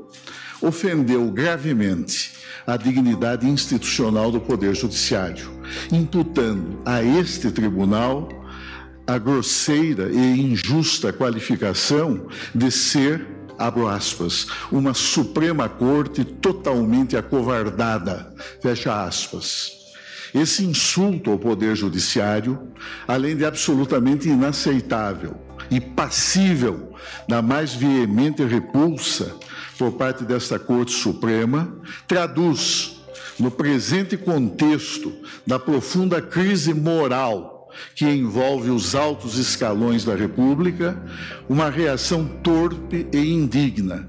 ofendeu 0.61 1.31
gravemente 1.31 2.35
a 2.67 2.77
dignidade 2.77 3.47
institucional 3.47 4.33
do 4.33 4.41
Poder 4.41 4.75
Judiciário, 4.75 5.51
imputando 5.93 6.81
a 6.85 7.03
este 7.03 7.51
tribunal 7.51 8.29
a 9.07 9.19
grosseira 9.19 10.11
e 10.11 10.41
injusta 10.41 11.13
qualificação 11.13 12.27
de 12.53 12.73
ser, 12.73 13.25
abro 13.57 13.87
aspas, 13.87 14.49
uma 14.73 14.95
Suprema 14.95 15.69
Corte 15.69 16.25
totalmente 16.25 17.17
acovardada, 17.17 18.35
fecha 18.61 19.05
aspas. 19.05 19.73
Esse 20.35 20.65
insulto 20.65 21.31
ao 21.31 21.39
Poder 21.39 21.77
Judiciário, 21.77 22.73
além 23.07 23.37
de 23.37 23.45
absolutamente 23.45 24.29
inaceitável 24.29 25.46
e 25.71 25.81
passível 25.81 26.93
da 27.29 27.43
mais 27.43 27.75
veemente 27.75 28.45
repulsa 28.45 29.37
por 29.79 29.93
parte 29.93 30.25
desta 30.25 30.59
Corte 30.59 30.93
Suprema, 30.93 31.77
traduz, 32.07 33.01
no 33.39 33.51
presente 33.51 34.17
contexto 34.17 35.13
da 35.47 35.59
profunda 35.59 36.23
crise 36.23 36.73
moral 36.73 37.57
que 37.95 38.07
envolve 38.07 38.71
os 38.71 38.95
altos 38.95 39.39
escalões 39.39 40.05
da 40.05 40.15
República, 40.15 41.01
uma 41.49 41.69
reação 41.69 42.27
torpe 42.43 43.07
e 43.13 43.19
indigna, 43.19 44.09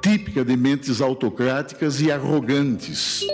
típica 0.00 0.44
de 0.44 0.56
mentes 0.56 1.00
autocráticas 1.00 2.00
e 2.00 2.10
arrogantes. 2.10 3.26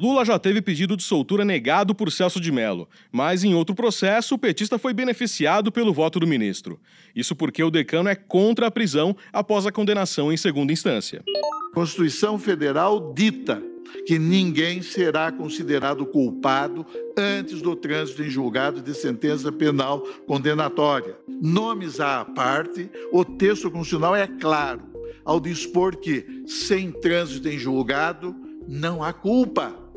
Lula 0.00 0.24
já 0.24 0.38
teve 0.38 0.62
pedido 0.62 0.96
de 0.96 1.02
soltura 1.02 1.44
negado 1.44 1.92
por 1.92 2.12
Celso 2.12 2.40
de 2.40 2.52
Mello, 2.52 2.88
mas 3.10 3.42
em 3.42 3.54
outro 3.54 3.74
processo 3.74 4.36
o 4.36 4.38
petista 4.38 4.78
foi 4.78 4.94
beneficiado 4.94 5.72
pelo 5.72 5.92
voto 5.92 6.20
do 6.20 6.26
ministro. 6.26 6.78
Isso 7.16 7.34
porque 7.34 7.62
o 7.64 7.70
decano 7.70 8.08
é 8.08 8.14
contra 8.14 8.68
a 8.68 8.70
prisão 8.70 9.16
após 9.32 9.66
a 9.66 9.72
condenação 9.72 10.32
em 10.32 10.36
segunda 10.36 10.72
instância. 10.72 11.24
A 11.70 11.74
Constituição 11.74 12.38
Federal 12.38 13.12
dita 13.12 13.60
que 14.06 14.18
ninguém 14.18 14.82
será 14.82 15.32
considerado 15.32 16.06
culpado 16.06 16.86
antes 17.16 17.60
do 17.60 17.74
trânsito 17.74 18.22
em 18.22 18.30
julgado 18.30 18.80
de 18.80 18.94
sentença 18.94 19.50
penal 19.50 20.00
condenatória. 20.26 21.16
Nomes 21.26 21.98
à 21.98 22.24
parte, 22.24 22.88
o 23.12 23.24
texto 23.24 23.70
constitucional 23.70 24.14
é 24.14 24.26
claro 24.26 24.82
ao 25.24 25.40
dispor 25.40 25.96
que, 25.96 26.44
sem 26.46 26.90
trânsito 26.90 27.48
em 27.48 27.58
julgado, 27.58 28.34
não 28.66 29.02
há 29.02 29.12
culpa 29.12 29.87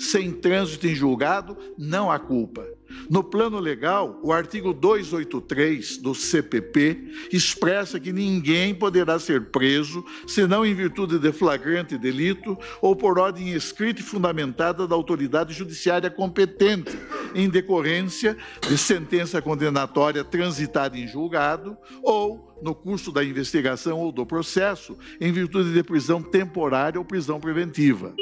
sem 0.00 0.32
trânsito 0.32 0.86
em 0.86 0.94
julgado, 0.94 1.54
não 1.76 2.10
há 2.10 2.18
culpa. 2.18 2.66
No 3.08 3.22
plano 3.22 3.58
legal, 3.58 4.18
o 4.22 4.32
artigo 4.32 4.72
283 4.72 5.98
do 5.98 6.14
CPP 6.14 7.28
expressa 7.30 8.00
que 8.00 8.12
ninguém 8.12 8.74
poderá 8.74 9.18
ser 9.18 9.50
preso 9.50 10.04
senão 10.26 10.64
em 10.64 10.74
virtude 10.74 11.18
de 11.18 11.32
flagrante 11.32 11.98
delito 11.98 12.58
ou 12.80 12.96
por 12.96 13.18
ordem 13.18 13.52
escrita 13.52 14.00
e 14.00 14.04
fundamentada 14.04 14.88
da 14.88 14.94
autoridade 14.94 15.52
judiciária 15.52 16.10
competente, 16.10 16.98
em 17.34 17.48
decorrência 17.48 18.36
de 18.66 18.78
sentença 18.78 19.42
condenatória 19.42 20.24
transitada 20.24 20.96
em 20.96 21.06
julgado 21.06 21.76
ou 22.02 22.58
no 22.62 22.74
curso 22.74 23.12
da 23.12 23.22
investigação 23.22 23.98
ou 23.98 24.10
do 24.10 24.24
processo, 24.24 24.96
em 25.20 25.30
virtude 25.30 25.72
de 25.72 25.82
prisão 25.82 26.22
temporária 26.22 26.98
ou 26.98 27.04
prisão 27.04 27.38
preventiva. 27.38 28.14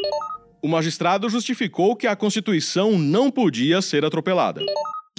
O 0.61 0.67
magistrado 0.67 1.29
justificou 1.29 1.95
que 1.95 2.07
a 2.07 2.17
Constituição 2.17 2.99
não 2.99 3.31
podia 3.31 3.81
ser 3.81 4.05
atropelada. 4.05 4.61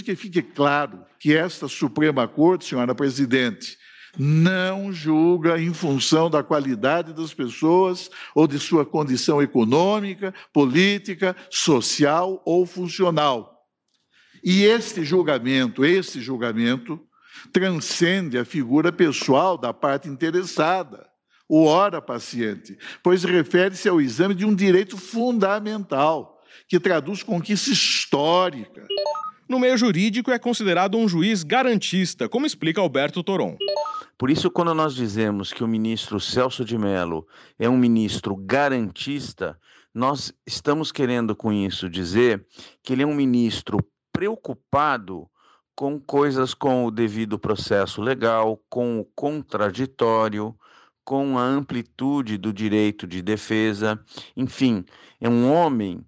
Que 0.03 0.15
fique 0.15 0.41
claro 0.41 1.05
que 1.17 1.35
esta 1.35 1.67
Suprema 1.67 2.27
Corte, 2.27 2.65
senhora 2.65 2.93
presidente, 2.93 3.77
não 4.17 4.91
julga 4.91 5.61
em 5.61 5.73
função 5.73 6.29
da 6.29 6.43
qualidade 6.43 7.13
das 7.13 7.33
pessoas 7.33 8.09
ou 8.35 8.47
de 8.47 8.59
sua 8.59 8.85
condição 8.85 9.41
econômica, 9.41 10.33
política, 10.51 11.35
social 11.49 12.41
ou 12.45 12.65
funcional. 12.65 13.65
E 14.43 14.63
este 14.63 15.05
julgamento, 15.05 15.85
este 15.85 16.19
julgamento, 16.19 16.99
transcende 17.53 18.37
a 18.37 18.43
figura 18.43 18.91
pessoal 18.91 19.57
da 19.57 19.73
parte 19.73 20.09
interessada 20.09 21.08
o 21.49 21.65
hora 21.65 21.99
paciente, 21.99 22.77
pois 23.01 23.23
refere-se 23.23 23.89
ao 23.89 23.99
exame 23.99 24.35
de 24.35 24.45
um 24.45 24.53
direito 24.53 24.95
fundamental, 24.95 26.39
que 26.67 26.79
traduz 26.79 27.23
conquista 27.23 27.71
histórica. 27.71 28.87
No 29.47 29.59
meio 29.59 29.75
jurídico, 29.75 30.29
é 30.29 30.37
considerado 30.37 30.95
um 30.95 31.09
juiz 31.09 31.41
garantista, 31.41 32.29
como 32.29 32.45
explica 32.45 32.79
Alberto 32.79 33.23
Toron. 33.23 33.57
Por 34.15 34.29
isso, 34.29 34.51
quando 34.51 34.75
nós 34.75 34.93
dizemos 34.93 35.51
que 35.51 35.63
o 35.63 35.67
ministro 35.67 36.19
Celso 36.19 36.63
de 36.63 36.77
Mello 36.77 37.25
é 37.57 37.67
um 37.67 37.77
ministro 37.77 38.35
garantista, 38.35 39.57
nós 39.91 40.31
estamos 40.45 40.91
querendo 40.91 41.35
com 41.35 41.51
isso 41.51 41.89
dizer 41.89 42.45
que 42.83 42.93
ele 42.93 43.01
é 43.01 43.07
um 43.07 43.15
ministro 43.15 43.79
preocupado 44.13 45.27
com 45.75 45.99
coisas 45.99 46.53
com 46.53 46.85
o 46.85 46.91
devido 46.91 47.39
processo 47.39 48.01
legal, 48.01 48.61
com 48.69 48.99
o 48.99 49.05
contraditório, 49.15 50.53
com 51.09 51.39
a 51.39 51.43
amplitude 51.43 52.37
do 52.37 52.53
direito 52.53 53.07
de 53.07 53.23
defesa. 53.23 53.99
Enfim, 54.37 54.85
é 55.19 55.27
um 55.27 55.51
homem 55.51 56.05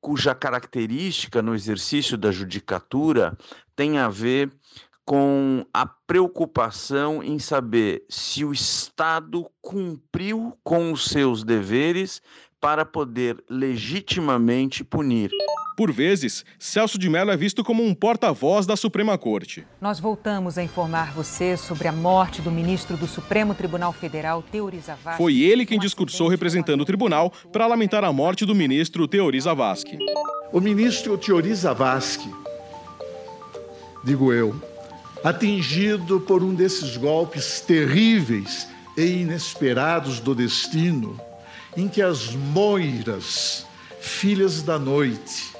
cuja 0.00 0.34
característica 0.34 1.42
no 1.42 1.54
exercício 1.54 2.16
da 2.16 2.32
judicatura 2.32 3.36
tem 3.76 3.98
a 3.98 4.08
ver 4.08 4.50
com 5.04 5.66
a 5.70 5.84
preocupação 5.84 7.22
em 7.22 7.38
saber 7.38 8.06
se 8.08 8.42
o 8.42 8.54
Estado 8.54 9.46
cumpriu 9.60 10.56
com 10.64 10.92
os 10.92 11.04
seus 11.04 11.44
deveres 11.44 12.22
para 12.58 12.86
poder 12.86 13.36
legitimamente 13.50 14.82
punir. 14.82 15.30
Por 15.76 15.90
vezes, 15.90 16.44
Celso 16.58 16.98
de 16.98 17.08
Mello 17.08 17.30
é 17.30 17.36
visto 17.36 17.64
como 17.64 17.82
um 17.82 17.94
porta-voz 17.94 18.66
da 18.66 18.76
Suprema 18.76 19.16
Corte. 19.16 19.66
Nós 19.80 19.98
voltamos 19.98 20.58
a 20.58 20.62
informar 20.62 21.12
você 21.12 21.56
sobre 21.56 21.88
a 21.88 21.92
morte 21.92 22.42
do 22.42 22.50
ministro 22.50 22.96
do 22.96 23.06
Supremo 23.06 23.54
Tribunal 23.54 23.92
Federal, 23.92 24.42
Teori 24.42 24.78
Zavascki. 24.78 25.16
Foi 25.16 25.40
ele 25.40 25.64
quem 25.64 25.78
discursou 25.78 26.28
representando 26.28 26.82
o 26.82 26.84
tribunal 26.84 27.32
para 27.50 27.66
lamentar 27.66 28.04
a 28.04 28.12
morte 28.12 28.44
do 28.44 28.54
ministro 28.54 29.08
Teori 29.08 29.40
Zavascki. 29.40 29.98
O 30.52 30.60
ministro 30.60 31.16
Teori 31.16 31.54
Zavascki, 31.54 32.30
digo 34.04 34.30
eu, 34.30 34.54
atingido 35.24 36.20
por 36.20 36.42
um 36.42 36.54
desses 36.54 36.98
golpes 36.98 37.60
terríveis 37.60 38.68
e 38.96 39.22
inesperados 39.22 40.20
do 40.20 40.34
destino, 40.34 41.18
em 41.74 41.88
que 41.88 42.02
as 42.02 42.34
moiras, 42.34 43.64
filhas 44.00 44.62
da 44.62 44.78
noite, 44.78 45.52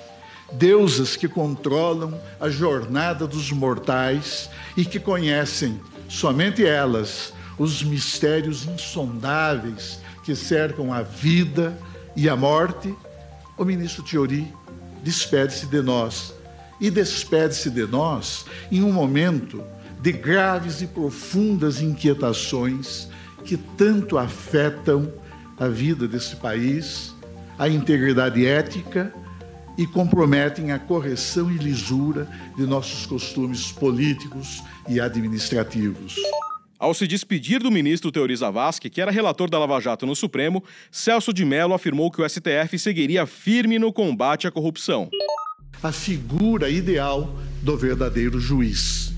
deusas 0.54 1.16
que 1.16 1.28
controlam 1.28 2.18
a 2.40 2.48
jornada 2.48 3.26
dos 3.26 3.50
mortais 3.50 4.50
e 4.76 4.84
que 4.84 5.00
conhecem, 5.00 5.80
somente 6.08 6.64
elas, 6.64 7.32
os 7.58 7.82
mistérios 7.82 8.66
insondáveis 8.66 10.00
que 10.24 10.34
cercam 10.34 10.92
a 10.92 11.02
vida 11.02 11.76
e 12.14 12.28
a 12.28 12.36
morte, 12.36 12.94
o 13.56 13.64
ministro 13.64 14.02
Tiori 14.02 14.52
despede-se 15.02 15.66
de 15.66 15.82
nós. 15.82 16.34
E 16.80 16.90
despede-se 16.90 17.70
de 17.70 17.86
nós 17.86 18.44
em 18.70 18.82
um 18.82 18.92
momento 18.92 19.62
de 20.00 20.12
graves 20.12 20.82
e 20.82 20.86
profundas 20.86 21.80
inquietações 21.80 23.08
que 23.44 23.56
tanto 23.56 24.18
afetam 24.18 25.12
a 25.58 25.68
vida 25.68 26.08
desse 26.08 26.36
país, 26.36 27.14
a 27.58 27.68
integridade 27.68 28.44
ética 28.44 29.12
e 29.76 29.86
comprometem 29.86 30.72
a 30.72 30.78
correção 30.78 31.50
e 31.50 31.56
lisura 31.56 32.28
de 32.56 32.66
nossos 32.66 33.06
costumes 33.06 33.72
políticos 33.72 34.62
e 34.88 35.00
administrativos. 35.00 36.16
Ao 36.78 36.92
se 36.92 37.06
despedir 37.06 37.62
do 37.62 37.70
ministro 37.70 38.10
Teori 38.10 38.34
Zavascki, 38.34 38.90
que 38.90 39.00
era 39.00 39.10
relator 39.10 39.48
da 39.48 39.58
Lava 39.58 39.78
Jato 39.80 40.04
no 40.04 40.16
Supremo, 40.16 40.64
Celso 40.90 41.32
de 41.32 41.44
Mello 41.44 41.74
afirmou 41.74 42.10
que 42.10 42.20
o 42.20 42.28
STF 42.28 42.76
seguiria 42.76 43.24
firme 43.24 43.78
no 43.78 43.92
combate 43.92 44.48
à 44.48 44.50
corrupção. 44.50 45.08
A 45.80 45.92
figura 45.92 46.68
ideal 46.68 47.36
do 47.62 47.76
verdadeiro 47.76 48.40
juiz. 48.40 49.12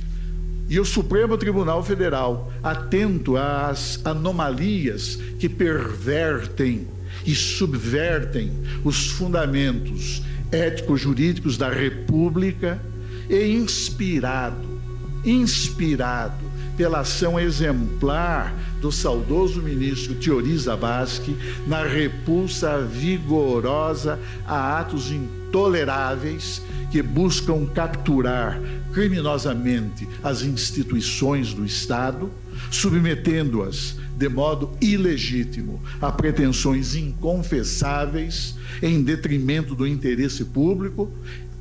E 0.68 0.78
o 0.78 0.84
Supremo 0.84 1.38
Tribunal 1.38 1.82
Federal, 1.82 2.52
atento 2.62 3.36
às 3.36 4.04
anomalias 4.04 5.16
que 5.38 5.48
pervertem 5.48 6.86
e 7.24 7.34
subvertem 7.34 8.52
os 8.84 9.06
fundamentos 9.06 10.22
ético-jurídicos 10.54 11.58
da 11.58 11.68
República 11.68 12.80
e 13.28 13.56
inspirado, 13.56 14.80
inspirado 15.24 16.44
pela 16.76 17.00
ação 17.00 17.38
exemplar 17.38 18.54
do 18.80 18.90
saudoso 18.90 19.62
ministro 19.62 20.14
Teori 20.14 20.56
Zavascki 20.56 21.36
na 21.66 21.84
repulsa 21.84 22.80
vigorosa 22.80 24.18
a 24.46 24.80
atos 24.80 25.10
intoleráveis 25.10 26.62
que 26.90 27.02
buscam 27.02 27.66
capturar 27.66 28.60
criminosamente 28.92 30.06
as 30.22 30.42
instituições 30.42 31.52
do 31.52 31.64
Estado, 31.64 32.30
submetendo-as 32.70 33.96
de 34.16 34.29
modo 34.29 34.70
ilegítimo 34.81 35.83
a 36.00 36.11
pretensões 36.12 36.94
inconfessáveis 36.94 38.57
em 38.83 39.03
detrimento 39.03 39.74
do 39.74 39.87
interesse 39.87 40.44
público, 40.44 41.11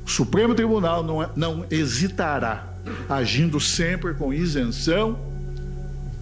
o 0.06 0.10
Supremo 0.10 0.54
Tribunal 0.54 1.02
não, 1.02 1.30
não 1.34 1.66
hesitará, 1.70 2.74
agindo 3.08 3.58
sempre 3.58 4.14
com 4.14 4.32
isenção, 4.32 5.18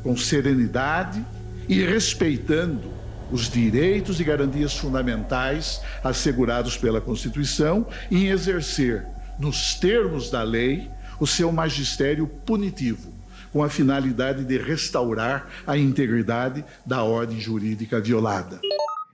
com 0.02 0.16
serenidade 0.16 1.24
e 1.68 1.82
respeitando 1.82 2.90
os 3.30 3.48
direitos 3.48 4.20
e 4.20 4.24
garantias 4.24 4.76
fundamentais 4.76 5.80
assegurados 6.04 6.76
pela 6.76 7.00
Constituição 7.00 7.86
em 8.10 8.28
exercer, 8.28 9.04
nos 9.38 9.74
termos 9.74 10.30
da 10.30 10.42
lei, 10.42 10.88
o 11.18 11.26
seu 11.26 11.50
magistério 11.50 12.26
punitivo 12.26 13.11
com 13.52 13.62
a 13.62 13.68
finalidade 13.68 14.44
de 14.44 14.56
restaurar 14.56 15.48
a 15.66 15.76
integridade 15.76 16.64
da 16.86 17.02
ordem 17.02 17.38
jurídica 17.38 18.00
violada. 18.00 18.60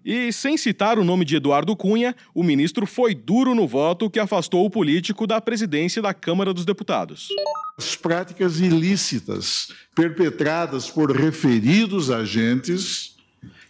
E, 0.05 0.33
sem 0.33 0.57
citar 0.57 0.99
o 0.99 1.05
nome 1.05 1.25
de 1.25 1.37
Eduardo 1.37 1.77
Cunha, 1.77 2.17
o 2.35 2.43
ministro 2.43 2.87
foi 2.87 3.15
duro 3.15 3.55
no 3.55 3.67
voto 3.67 4.09
que 4.09 4.19
afastou 4.19 4.65
o 4.65 4.71
político 4.71 5.27
da 5.27 5.41
presidência 5.41 6.01
da 6.01 6.15
Câmara 6.15 6.55
dos 6.55 6.65
Deputados. 6.65 7.29
As 7.77 7.95
práticas 7.95 8.59
ilícitas 8.59 9.69
perpetradas 9.95 10.89
por 10.89 11.15
referidos 11.15 12.11
agentes, 12.11 13.17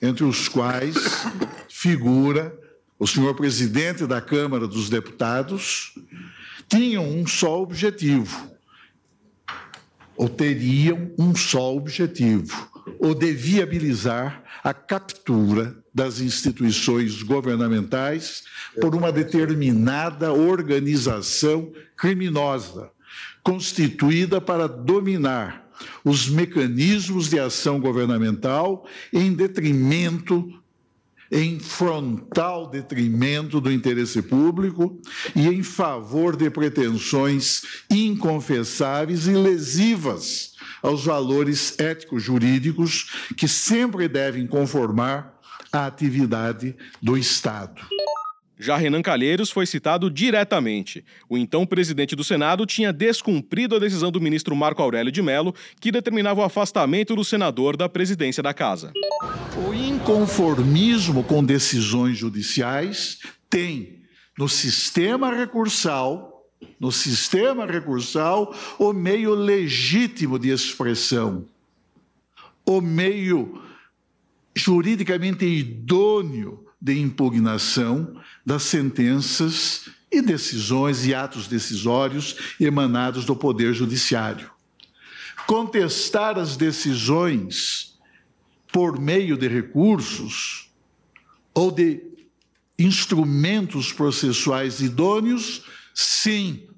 entre 0.00 0.22
os 0.22 0.48
quais 0.48 0.96
figura 1.68 2.56
o 2.98 3.06
senhor 3.06 3.34
presidente 3.34 4.06
da 4.06 4.20
Câmara 4.20 4.66
dos 4.66 4.88
Deputados, 4.88 5.94
tinham 6.68 7.04
um 7.04 7.26
só 7.26 7.60
objetivo: 7.62 8.50
ou 10.18 10.28
teriam 10.28 11.12
um 11.16 11.34
só 11.34 11.74
objetivo, 11.76 12.68
o 12.98 13.14
de 13.14 13.32
viabilizar 13.32 14.42
a 14.64 14.74
captura 14.74 15.76
das 15.94 16.20
instituições 16.20 17.22
governamentais 17.22 18.42
por 18.80 18.96
uma 18.96 19.12
determinada 19.12 20.32
organização 20.32 21.72
criminosa, 21.96 22.90
constituída 23.44 24.40
para 24.40 24.66
dominar 24.66 25.68
os 26.04 26.28
mecanismos 26.28 27.30
de 27.30 27.38
ação 27.38 27.78
governamental 27.78 28.84
em 29.12 29.32
detrimento 29.32 30.52
em 31.30 31.58
frontal 31.58 32.68
detrimento 32.68 33.60
do 33.60 33.70
interesse 33.70 34.22
público 34.22 35.00
e 35.34 35.46
em 35.46 35.62
favor 35.62 36.36
de 36.36 36.48
pretensões 36.50 37.62
inconfessáveis 37.90 39.26
e 39.26 39.32
lesivas 39.32 40.52
aos 40.82 41.04
valores 41.04 41.78
éticos-jurídicos 41.78 43.28
que 43.36 43.48
sempre 43.48 44.08
devem 44.08 44.46
conformar 44.46 45.38
a 45.72 45.86
atividade 45.86 46.74
do 47.02 47.16
Estado. 47.16 47.82
Já 48.58 48.76
Renan 48.76 49.02
Calheiros 49.02 49.50
foi 49.50 49.66
citado 49.66 50.10
diretamente. 50.10 51.04
O 51.28 51.38
então 51.38 51.64
presidente 51.64 52.16
do 52.16 52.24
Senado 52.24 52.66
tinha 52.66 52.92
descumprido 52.92 53.76
a 53.76 53.78
decisão 53.78 54.10
do 54.10 54.20
ministro 54.20 54.56
Marco 54.56 54.82
Aurélio 54.82 55.12
de 55.12 55.22
Mello, 55.22 55.54
que 55.80 55.92
determinava 55.92 56.40
o 56.40 56.44
afastamento 56.44 57.14
do 57.14 57.24
senador 57.24 57.76
da 57.76 57.88
presidência 57.88 58.42
da 58.42 58.52
casa. 58.52 58.92
O 59.68 59.72
inconformismo 59.72 61.22
com 61.22 61.44
decisões 61.44 62.18
judiciais 62.18 63.20
tem 63.48 64.02
no 64.36 64.48
sistema 64.48 65.32
recursal 65.32 66.38
no 66.80 66.90
sistema 66.90 67.66
recursal 67.66 68.54
o 68.78 68.92
meio 68.92 69.34
legítimo 69.34 70.38
de 70.38 70.50
expressão, 70.50 71.46
o 72.64 72.80
meio 72.80 73.62
juridicamente 74.54 75.44
idôneo 75.44 76.67
de 76.80 76.98
impugnação 76.98 78.20
das 78.44 78.62
sentenças 78.62 79.88
e 80.10 80.22
decisões 80.22 81.04
e 81.06 81.14
atos 81.14 81.46
decisórios 81.46 82.54
emanados 82.58 83.24
do 83.24 83.36
Poder 83.36 83.74
Judiciário. 83.74 84.50
Contestar 85.46 86.38
as 86.38 86.56
decisões 86.56 87.98
por 88.72 88.98
meio 88.98 89.36
de 89.36 89.48
recursos 89.48 90.70
ou 91.54 91.70
de 91.70 92.02
instrumentos 92.78 93.92
processuais 93.92 94.80
idôneos, 94.80 95.64
sim. 95.94 96.68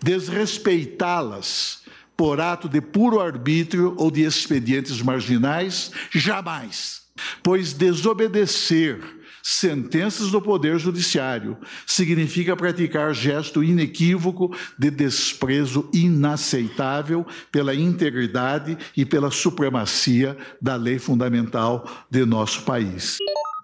Desrespeitá-las 0.00 1.82
por 2.16 2.40
ato 2.40 2.68
de 2.68 2.80
puro 2.80 3.20
arbítrio 3.20 3.94
ou 3.98 4.10
de 4.10 4.22
expedientes 4.22 5.02
marginais, 5.02 5.90
jamais. 6.12 7.01
Pois 7.42 7.72
desobedecer 7.72 9.00
sentenças 9.42 10.30
do 10.30 10.40
Poder 10.40 10.78
Judiciário 10.78 11.58
significa 11.84 12.56
praticar 12.56 13.12
gesto 13.12 13.62
inequívoco 13.62 14.56
de 14.78 14.90
desprezo 14.90 15.90
inaceitável 15.92 17.26
pela 17.50 17.74
integridade 17.74 18.78
e 18.96 19.04
pela 19.04 19.30
supremacia 19.30 20.36
da 20.60 20.76
lei 20.76 20.98
fundamental 20.98 22.06
de 22.08 22.24
nosso 22.24 22.62
país. 22.62 23.18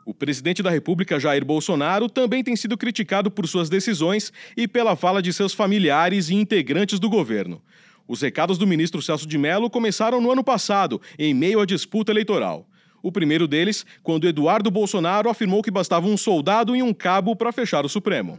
O 0.05 0.15
presidente 0.15 0.63
da 0.63 0.71
República, 0.71 1.21
Jair 1.21 1.45
Bolsonaro, 1.45 2.09
também 2.09 2.43
tem 2.43 2.57
sido 2.57 2.77
criticado 2.77 3.31
por 3.31 3.47
suas 3.47 3.69
decisões 3.69 4.33
e 4.57 4.67
pela 4.67 4.97
fala 4.97 5.23
de 5.23 5.33
seus 5.33 5.53
familiares 5.53 6.31
e 6.31 6.35
integrantes 6.35 6.99
do 6.99 7.11
governo. 7.11 7.63
Os 8.09 8.23
recados 8.23 8.57
do 8.57 8.67
ministro 8.67 9.03
Celso 9.03 9.29
de 9.29 9.37
Mello 9.37 9.69
começaram 9.69 10.19
no 10.19 10.33
ano 10.33 10.43
passado, 10.43 11.01
em 11.19 11.35
meio 11.35 11.61
à 11.61 11.67
disputa 11.67 12.11
eleitoral. 12.11 12.67
O 13.03 13.13
primeiro 13.13 13.47
deles, 13.47 13.87
quando 14.03 14.27
Eduardo 14.27 14.71
Bolsonaro 14.71 15.31
afirmou 15.31 15.63
que 15.63 15.71
bastava 15.71 16.07
um 16.07 16.17
soldado 16.17 16.75
e 16.75 16.83
um 16.83 16.93
cabo 16.93 17.37
para 17.37 17.53
fechar 17.53 17.85
o 17.85 17.89
Supremo. 17.89 18.39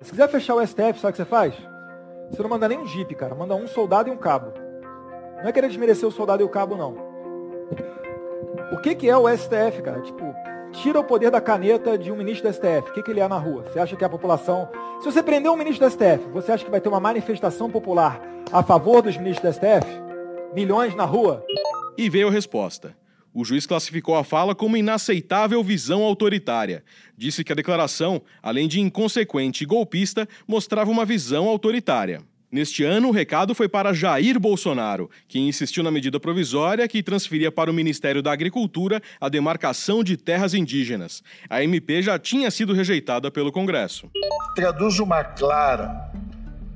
Se 0.00 0.10
quiser 0.10 0.28
fechar 0.28 0.56
o 0.56 0.66
STF, 0.66 0.98
sabe 0.98 1.08
o 1.08 1.12
que 1.12 1.16
você 1.16 1.24
faz? 1.24 1.54
Você 2.30 2.42
não 2.42 2.50
manda 2.50 2.68
nem 2.68 2.78
um 2.78 2.86
jipe, 2.86 3.14
cara. 3.14 3.34
Manda 3.34 3.54
um 3.54 3.66
soldado 3.68 4.08
e 4.08 4.12
um 4.12 4.16
cabo. 4.16 4.52
Não 5.36 5.48
é 5.48 5.52
querer 5.52 5.68
desmerecer 5.68 6.08
o 6.08 6.12
soldado 6.12 6.42
e 6.42 6.44
o 6.44 6.48
cabo, 6.48 6.76
não. 6.76 6.96
O 8.72 8.78
que, 8.78 8.94
que 8.94 9.08
é 9.08 9.16
o 9.16 9.28
STF, 9.28 9.82
cara? 9.82 10.00
Tipo, 10.00 10.34
tira 10.72 10.98
o 10.98 11.04
poder 11.04 11.30
da 11.30 11.40
caneta 11.40 11.96
de 11.96 12.10
um 12.10 12.16
ministro 12.16 12.48
do 12.48 12.54
STF. 12.54 12.90
O 12.90 12.92
que, 12.94 13.02
que 13.02 13.10
ele 13.10 13.20
é 13.20 13.28
na 13.28 13.38
rua? 13.38 13.64
Você 13.64 13.78
acha 13.78 13.94
que 13.94 14.04
a 14.04 14.08
população. 14.08 14.68
Se 15.00 15.04
você 15.04 15.22
prender 15.22 15.50
um 15.50 15.56
ministro 15.56 15.86
do 15.86 15.92
STF, 15.92 16.28
você 16.32 16.52
acha 16.52 16.64
que 16.64 16.70
vai 16.70 16.80
ter 16.80 16.88
uma 16.88 17.00
manifestação 17.00 17.70
popular 17.70 18.20
a 18.50 18.62
favor 18.62 19.02
dos 19.02 19.16
ministros 19.16 19.50
do 19.50 19.54
STF? 19.54 19.86
Milhões 20.54 20.94
na 20.94 21.04
rua? 21.04 21.44
E 21.96 22.08
veio 22.08 22.28
a 22.28 22.30
resposta. 22.30 22.96
O 23.34 23.44
juiz 23.44 23.66
classificou 23.66 24.14
a 24.16 24.24
fala 24.24 24.54
como 24.54 24.76
inaceitável 24.76 25.62
visão 25.64 26.02
autoritária. 26.02 26.84
Disse 27.16 27.42
que 27.42 27.52
a 27.52 27.56
declaração, 27.56 28.20
além 28.42 28.68
de 28.68 28.80
inconsequente 28.80 29.64
e 29.64 29.66
golpista, 29.66 30.28
mostrava 30.46 30.90
uma 30.90 31.04
visão 31.04 31.48
autoritária. 31.48 32.22
Neste 32.52 32.84
ano, 32.84 33.08
o 33.08 33.12
recado 33.12 33.54
foi 33.54 33.66
para 33.66 33.94
Jair 33.94 34.38
Bolsonaro, 34.38 35.10
que 35.26 35.38
insistiu 35.38 35.82
na 35.82 35.90
medida 35.90 36.20
provisória 36.20 36.86
que 36.86 37.02
transferia 37.02 37.50
para 37.50 37.70
o 37.70 37.74
Ministério 37.74 38.22
da 38.22 38.30
Agricultura 38.30 39.00
a 39.18 39.30
demarcação 39.30 40.04
de 40.04 40.18
terras 40.18 40.52
indígenas. 40.52 41.22
A 41.48 41.64
MP 41.64 42.02
já 42.02 42.18
tinha 42.18 42.50
sido 42.50 42.74
rejeitada 42.74 43.30
pelo 43.30 43.50
Congresso. 43.50 44.10
Traduz 44.54 44.98
uma 44.98 45.24
clara 45.24 46.12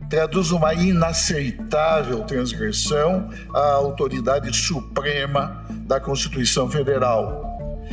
traduz 0.09 0.51
uma 0.51 0.73
inaceitável 0.75 2.23
transgressão 2.23 3.29
à 3.55 3.73
autoridade 3.73 4.55
suprema 4.57 5.65
da 5.87 6.01
Constituição 6.01 6.71
Federal 6.71 7.45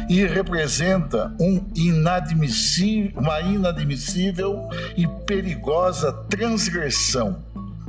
e 0.09 0.25
representa 0.25 1.33
um 1.39 1.63
inadmissível, 1.75 3.11
uma 3.15 3.39
inadmissível 3.41 4.67
e 4.97 5.07
perigosa 5.25 6.11
transgressão 6.29 7.43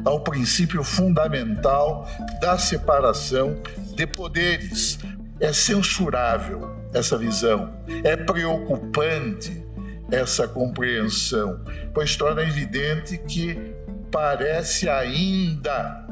ao 0.05 0.21
princípio 0.21 0.85
fundamental 0.85 2.09
da 2.41 2.59
separação 2.59 3.57
de 3.95 4.07
poderes. 4.07 4.99
É 5.41 5.53
censurável 5.53 6.71
essa 6.93 7.19
visão, 7.19 7.73
é 8.05 8.17
preocupante 8.17 9.65
essa 10.11 10.47
compreensão, 10.47 11.61
pois 11.93 12.15
torna 12.17 12.43
evidente 12.43 13.19
que 13.19 13.74
parece 14.15 14.89
ainda, 14.89 16.07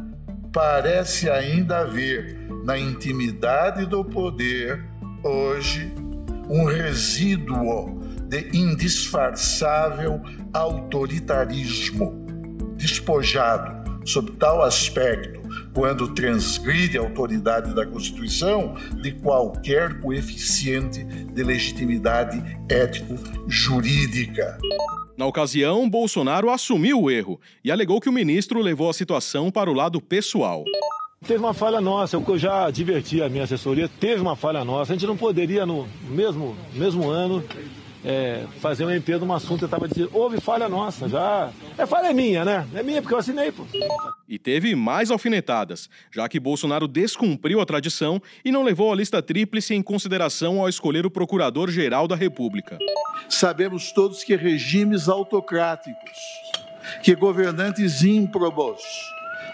parece 0.52 1.30
ainda 1.30 1.82
haver 1.82 2.36
na 2.64 2.76
intimidade 2.76 3.86
do 3.86 4.04
poder 4.04 4.84
hoje 5.22 5.94
um 6.50 6.64
resíduo 6.64 8.00
de 8.28 8.48
indisfarçável 8.52 10.20
autoritarismo, 10.52 12.26
despojado 12.76 14.02
sob 14.04 14.32
tal 14.32 14.62
aspecto 14.62 15.40
quando 15.72 16.12
transgride 16.12 16.98
a 16.98 17.02
autoridade 17.02 17.72
da 17.72 17.86
Constituição 17.86 18.74
de 19.00 19.12
qualquer 19.12 20.00
coeficiente 20.00 21.04
de 21.04 21.42
legitimidade 21.44 22.42
ético-jurídica. 22.68 24.58
Na 25.16 25.26
ocasião, 25.26 25.88
Bolsonaro 25.88 26.50
assumiu 26.50 27.02
o 27.02 27.10
erro 27.10 27.40
e 27.62 27.70
alegou 27.70 28.00
que 28.00 28.08
o 28.08 28.12
ministro 28.12 28.60
levou 28.60 28.88
a 28.88 28.94
situação 28.94 29.50
para 29.50 29.70
o 29.70 29.74
lado 29.74 30.00
pessoal. 30.00 30.64
Teve 31.26 31.38
uma 31.38 31.54
falha 31.54 31.80
nossa, 31.80 32.16
eu 32.16 32.38
já 32.38 32.66
adverti 32.66 33.22
a 33.22 33.28
minha 33.28 33.44
assessoria, 33.44 33.88
teve 33.88 34.20
uma 34.20 34.34
falha 34.34 34.64
nossa. 34.64 34.92
A 34.92 34.96
gente 34.96 35.06
não 35.06 35.16
poderia, 35.16 35.64
no 35.64 35.86
mesmo, 36.08 36.56
mesmo 36.72 37.08
ano, 37.08 37.44
é, 38.04 38.44
fazer 38.60 38.84
um 38.84 38.90
MP 38.90 39.18
de 39.18 39.24
um 39.24 39.32
assunto, 39.32 39.62
eu 39.62 39.66
estava 39.66 39.86
dizendo, 39.86 40.10
houve 40.12 40.40
falha 40.40 40.68
nossa, 40.68 41.08
já. 41.08 41.50
É 41.78 41.86
falha 41.86 42.12
minha, 42.12 42.44
né? 42.44 42.66
É 42.74 42.82
minha 42.82 43.00
porque 43.00 43.14
eu 43.14 43.18
assinei, 43.18 43.52
pô. 43.52 43.64
E 44.28 44.38
teve 44.38 44.74
mais 44.74 45.10
alfinetadas, 45.10 45.88
já 46.10 46.28
que 46.28 46.40
Bolsonaro 46.40 46.88
descumpriu 46.88 47.60
a 47.60 47.66
tradição 47.66 48.20
e 48.44 48.50
não 48.50 48.62
levou 48.62 48.92
a 48.92 48.96
lista 48.96 49.22
tríplice 49.22 49.74
em 49.74 49.82
consideração 49.82 50.60
ao 50.60 50.68
escolher 50.68 51.06
o 51.06 51.10
Procurador-Geral 51.10 52.08
da 52.08 52.16
República. 52.16 52.78
Sabemos 53.28 53.92
todos 53.92 54.24
que 54.24 54.34
regimes 54.34 55.08
autocráticos, 55.08 56.18
que 57.02 57.14
governantes 57.14 58.02
ímprobos, 58.02 58.82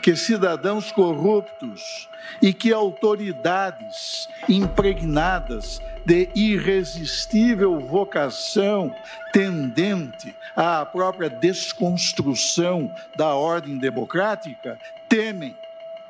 que 0.03 0.17
cidadãos 0.17 0.91
corruptos 0.93 2.09
e 2.41 2.53
que 2.53 2.73
autoridades 2.73 4.29
impregnadas 4.49 5.81
de 6.09 6.31
irresistível 6.35 7.79
vocação 7.79 8.91
tendente 9.31 10.35
à 10.57 10.83
própria 10.87 11.29
desconstrução 11.29 12.91
da 13.15 13.35
ordem 13.35 13.77
democrática 13.77 14.79
temem 15.07 15.55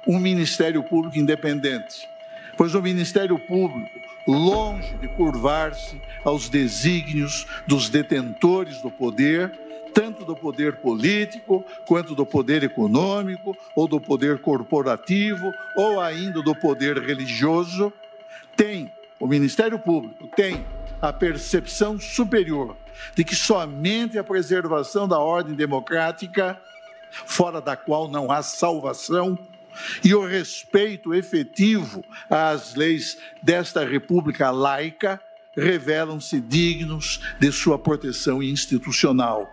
um 0.07 0.21
Ministério 0.21 0.85
Público 0.85 1.19
independente. 1.19 2.09
Pois 2.57 2.77
o 2.77 2.81
Ministério 2.81 3.41
Público, 3.41 3.91
longe 4.25 4.95
de 4.99 5.09
curvar-se 5.09 6.01
aos 6.25 6.49
desígnios 6.49 7.45
dos 7.67 7.91
detentores 7.91 8.81
do 8.81 8.93
poder, 8.93 9.51
tanto 9.93 10.25
do 10.25 10.37
poder 10.37 10.77
político, 10.77 11.65
quanto 11.85 12.15
do 12.15 12.25
poder 12.25 12.63
econômico, 12.63 13.57
ou 13.75 13.89
do 13.89 14.01
poder 14.01 14.39
corporativo, 14.39 15.53
ou 15.75 16.01
ainda 16.01 16.41
do 16.41 16.55
poder 16.55 16.99
religioso, 16.99 17.93
tem, 18.57 18.93
o 19.21 19.27
Ministério 19.27 19.79
Público 19.79 20.29
tem 20.37 20.65
a 21.01 21.13
percepção 21.13 21.99
superior 21.99 22.77
de 23.15 23.25
que 23.25 23.35
somente 23.35 24.19
a 24.19 24.25
preservação 24.25 25.07
da 25.07 25.19
ordem 25.19 25.55
democrática, 25.55 26.61
fora 27.11 27.61
da 27.61 27.77
qual 27.77 28.09
não 28.09 28.31
há 28.31 28.43
salvação, 28.43 29.39
e 30.03 30.15
o 30.15 30.27
respeito 30.27 31.15
efetivo 31.15 32.05
às 32.29 32.75
leis 32.75 33.19
desta 33.43 33.85
república 33.85 34.51
laica 34.51 35.21
revelam-se 35.57 36.41
dignos 36.41 37.21
de 37.39 37.51
sua 37.53 37.79
proteção 37.79 38.43
institucional. 38.43 39.53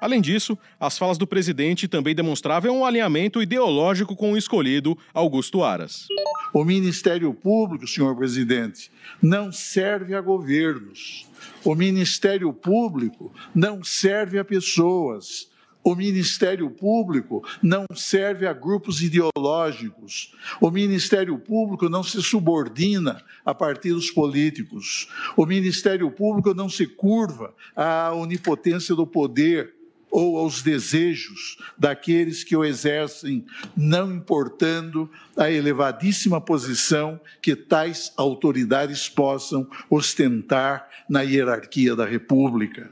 Além 0.00 0.20
disso, 0.20 0.58
as 0.78 0.98
falas 0.98 1.18
do 1.18 1.26
presidente 1.26 1.88
também 1.88 2.14
demonstravam 2.14 2.78
um 2.78 2.84
alinhamento 2.84 3.42
ideológico 3.42 4.14
com 4.14 4.32
o 4.32 4.36
escolhido 4.36 4.96
Augusto 5.12 5.62
Aras. 5.62 6.06
O 6.52 6.64
Ministério 6.64 7.32
Público, 7.34 7.86
senhor 7.86 8.16
presidente, 8.16 8.90
não 9.22 9.52
serve 9.52 10.14
a 10.14 10.20
governos. 10.20 11.26
O 11.64 11.74
Ministério 11.74 12.52
Público 12.52 13.32
não 13.54 13.82
serve 13.82 14.38
a 14.38 14.44
pessoas. 14.44 15.48
O 15.86 15.94
Ministério 15.94 16.68
Público 16.68 17.46
não 17.62 17.86
serve 17.94 18.44
a 18.44 18.52
grupos 18.52 19.00
ideológicos. 19.02 20.34
O 20.60 20.68
Ministério 20.68 21.38
Público 21.38 21.88
não 21.88 22.02
se 22.02 22.20
subordina 22.20 23.22
a 23.44 23.54
partidos 23.54 24.10
políticos. 24.10 25.08
O 25.36 25.46
Ministério 25.46 26.10
Público 26.10 26.52
não 26.52 26.68
se 26.68 26.88
curva 26.88 27.54
à 27.76 28.12
onipotência 28.12 28.96
do 28.96 29.06
poder 29.06 29.75
ou 30.10 30.38
aos 30.38 30.62
desejos 30.62 31.58
daqueles 31.76 32.42
que 32.42 32.56
o 32.56 32.64
exercem, 32.64 33.44
não 33.76 34.12
importando 34.12 35.10
a 35.36 35.50
elevadíssima 35.50 36.40
posição 36.40 37.20
que 37.42 37.54
tais 37.54 38.12
autoridades 38.16 39.08
possam 39.08 39.68
ostentar 39.90 40.88
na 41.08 41.22
hierarquia 41.22 41.94
da 41.94 42.06
República. 42.06 42.90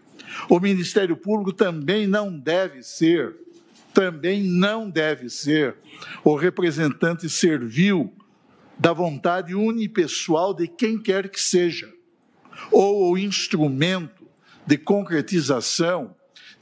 O 0.48 0.58
Ministério 0.58 1.16
Público 1.16 1.52
também 1.52 2.06
não 2.06 2.36
deve 2.36 2.82
ser, 2.82 3.34
também 3.92 4.42
não 4.42 4.90
deve 4.90 5.30
ser 5.30 5.76
o 6.24 6.34
representante 6.34 7.28
servil 7.28 8.12
da 8.78 8.92
vontade 8.92 9.54
unipessoal 9.54 10.52
de 10.52 10.66
quem 10.66 10.98
quer 10.98 11.28
que 11.28 11.40
seja, 11.40 11.92
ou 12.72 13.12
o 13.12 13.18
instrumento 13.18 14.26
de 14.66 14.76
concretização 14.76 16.14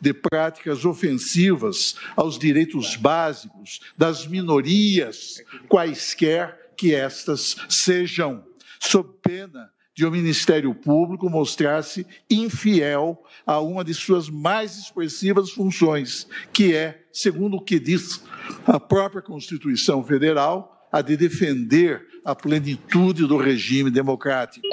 de 0.03 0.13
práticas 0.13 0.85
ofensivas 0.85 1.95
aos 2.17 2.37
direitos 2.37 2.97
básicos 2.97 3.81
das 3.97 4.27
minorias, 4.27 5.41
quaisquer 5.69 6.73
que 6.77 6.93
estas 6.93 7.55
sejam, 7.69 8.45
sob 8.81 9.09
pena 9.23 9.71
de 9.95 10.05
o 10.05 10.09
um 10.09 10.11
Ministério 10.11 10.75
Público 10.75 11.31
mostrar-se 11.31 12.05
infiel 12.29 13.23
a 13.47 13.61
uma 13.61 13.85
de 13.85 13.95
suas 13.95 14.29
mais 14.29 14.77
expressivas 14.77 15.53
funções, 15.53 16.27
que 16.53 16.75
é, 16.75 17.05
segundo 17.13 17.59
o 17.59 17.65
que 17.65 17.79
diz 17.79 18.25
a 18.67 18.81
própria 18.81 19.23
Constituição 19.23 20.03
Federal, 20.03 20.89
a 20.91 21.01
de 21.01 21.17
defender 21.17 22.05
a 22.25 22.35
plenitude 22.35 23.25
do 23.25 23.37
regime 23.37 23.89
democrático. 23.89 24.67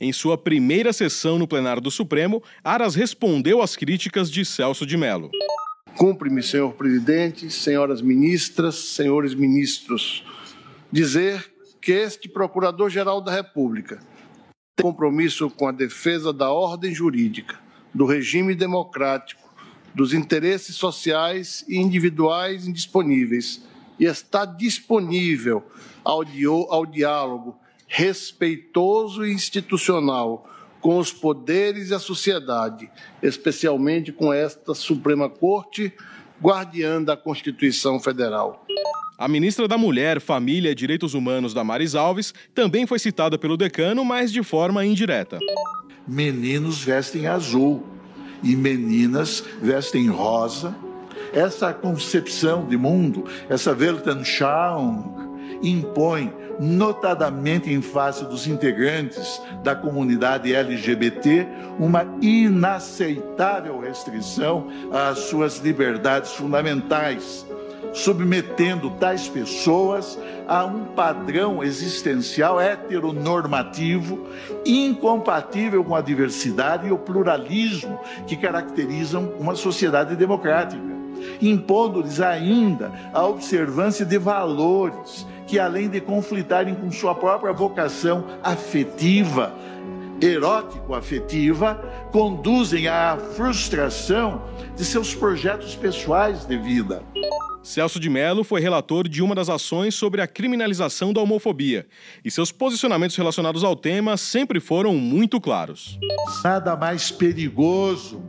Em 0.00 0.12
sua 0.12 0.38
primeira 0.38 0.92
sessão 0.92 1.38
no 1.38 1.48
plenário 1.48 1.82
do 1.82 1.90
Supremo, 1.90 2.42
Aras 2.62 2.94
respondeu 2.94 3.60
às 3.60 3.74
críticas 3.74 4.30
de 4.30 4.44
Celso 4.44 4.86
de 4.86 4.96
Mello. 4.96 5.30
Cumpre-me, 5.96 6.42
senhor 6.42 6.72
presidente, 6.74 7.50
senhoras 7.50 8.00
ministras, 8.00 8.76
senhores 8.76 9.34
ministros, 9.34 10.24
dizer 10.92 11.52
que 11.80 11.90
este 11.90 12.28
Procurador-Geral 12.28 13.20
da 13.20 13.32
República 13.32 13.98
compromisso 14.80 15.50
com 15.50 15.66
a 15.66 15.72
defesa 15.72 16.32
da 16.32 16.50
ordem 16.50 16.94
jurídica, 16.94 17.58
do 17.92 18.06
regime 18.06 18.54
democrático, 18.54 19.48
dos 19.94 20.14
interesses 20.14 20.76
sociais 20.76 21.64
e 21.68 21.78
individuais 21.78 22.66
indisponíveis 22.68 23.62
e 23.98 24.04
está 24.04 24.44
disponível 24.44 25.64
ao 26.04 26.86
diálogo 26.86 27.58
respeitoso 27.88 29.26
e 29.26 29.32
institucional 29.32 30.48
com 30.80 30.98
os 30.98 31.12
poderes 31.12 31.90
e 31.90 31.94
a 31.94 31.98
sociedade, 31.98 32.88
especialmente 33.22 34.12
com 34.12 34.32
esta 34.32 34.74
Suprema 34.74 35.28
Corte, 35.28 35.92
guardiã 36.40 37.02
da 37.02 37.16
Constituição 37.16 37.98
Federal. 37.98 38.64
A 39.18 39.26
ministra 39.26 39.66
da 39.66 39.76
Mulher, 39.76 40.20
Família 40.20 40.70
e 40.70 40.74
Direitos 40.74 41.14
Humanos, 41.14 41.52
Damares 41.52 41.96
Alves, 41.96 42.32
também 42.54 42.86
foi 42.86 43.00
citada 43.00 43.36
pelo 43.36 43.56
decano, 43.56 44.04
mas 44.04 44.30
de 44.30 44.44
forma 44.44 44.86
indireta. 44.86 45.40
Meninos 46.06 46.84
vestem 46.84 47.26
azul 47.26 47.84
e 48.42 48.54
meninas 48.54 49.44
vestem 49.60 50.08
rosa. 50.08 50.76
Essa 51.32 51.74
concepção 51.74 52.66
de 52.66 52.76
mundo, 52.76 53.24
essa 53.48 53.72
Weltanschauung, 53.72 55.58
impõe, 55.62 56.32
notadamente 56.58 57.72
em 57.72 57.80
face 57.80 58.24
dos 58.24 58.46
integrantes 58.46 59.40
da 59.62 59.74
comunidade 59.74 60.54
LGBT, 60.54 61.46
uma 61.78 62.04
inaceitável 62.20 63.80
restrição 63.80 64.68
às 64.92 65.18
suas 65.18 65.58
liberdades 65.58 66.32
fundamentais 66.32 67.46
submetendo 67.92 68.90
tais 68.90 69.28
pessoas 69.28 70.18
a 70.46 70.64
um 70.64 70.84
padrão 70.84 71.62
existencial 71.62 72.60
heteronormativo, 72.60 74.26
incompatível 74.64 75.84
com 75.84 75.94
a 75.94 76.00
diversidade 76.00 76.88
e 76.88 76.92
o 76.92 76.98
pluralismo 76.98 77.98
que 78.26 78.36
caracterizam 78.36 79.32
uma 79.38 79.54
sociedade 79.54 80.16
democrática, 80.16 80.82
impondo-lhes 81.40 82.20
ainda 82.20 82.92
a 83.12 83.26
observância 83.26 84.04
de 84.04 84.18
valores 84.18 85.26
que, 85.48 85.58
além 85.58 85.88
de 85.88 86.00
conflitarem 86.00 86.74
com 86.74 86.92
sua 86.92 87.14
própria 87.14 87.52
vocação 87.52 88.24
afetiva, 88.42 89.52
erótico-afetiva 90.20 91.74
conduzem 92.12 92.86
à 92.86 93.16
frustração 93.34 94.42
de 94.76 94.84
seus 94.84 95.14
projetos 95.14 95.74
pessoais 95.74 96.44
de 96.44 96.56
vida. 96.58 97.02
Celso 97.62 97.98
de 97.98 98.08
Mello 98.08 98.44
foi 98.44 98.60
relator 98.60 99.08
de 99.08 99.22
uma 99.22 99.34
das 99.34 99.48
ações 99.48 99.94
sobre 99.94 100.20
a 100.20 100.26
criminalização 100.26 101.12
da 101.12 101.20
homofobia, 101.20 101.86
e 102.24 102.30
seus 102.30 102.52
posicionamentos 102.52 103.16
relacionados 103.16 103.64
ao 103.64 103.74
tema 103.74 104.16
sempre 104.16 104.60
foram 104.60 104.94
muito 104.94 105.40
claros. 105.40 105.98
Nada 106.44 106.76
mais 106.76 107.10
perigoso, 107.10 108.22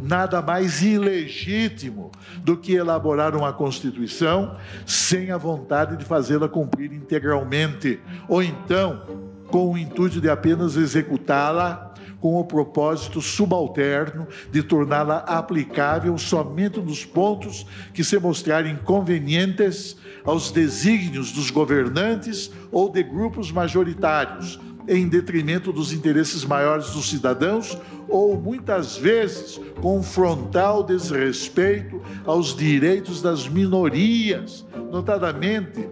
nada 0.00 0.40
mais 0.40 0.82
ilegítimo 0.82 2.10
do 2.42 2.56
que 2.56 2.74
elaborar 2.74 3.36
uma 3.36 3.52
Constituição 3.52 4.56
sem 4.86 5.30
a 5.30 5.36
vontade 5.36 5.96
de 5.96 6.04
fazê-la 6.04 6.48
cumprir 6.48 6.92
integralmente, 6.92 8.00
ou 8.28 8.42
então 8.42 9.02
com 9.48 9.72
o 9.72 9.78
intuito 9.78 10.20
de 10.20 10.30
apenas 10.30 10.76
executá-la 10.76 11.90
com 12.20 12.38
o 12.38 12.44
propósito 12.44 13.20
subalterno 13.20 14.28
de 14.52 14.62
torná-la 14.62 15.18
aplicável 15.18 16.16
somente 16.18 16.78
nos 16.80 17.04
pontos 17.04 17.66
que 17.94 18.04
se 18.04 18.18
mostrarem 18.18 18.76
convenientes 18.76 19.96
aos 20.24 20.50
desígnios 20.50 21.32
dos 21.32 21.50
governantes 21.50 22.52
ou 22.70 22.90
de 22.90 23.02
grupos 23.02 23.50
majoritários, 23.50 24.60
em 24.86 25.08
detrimento 25.08 25.72
dos 25.72 25.92
interesses 25.92 26.44
maiores 26.44 26.90
dos 26.90 27.08
cidadãos 27.08 27.78
ou 28.10 28.36
muitas 28.36 28.96
vezes 28.96 29.60
com 29.80 30.02
frontal 30.02 30.82
desrespeito 30.82 32.02
aos 32.26 32.54
direitos 32.54 33.22
das 33.22 33.48
minorias, 33.48 34.66
notadamente 34.90 35.88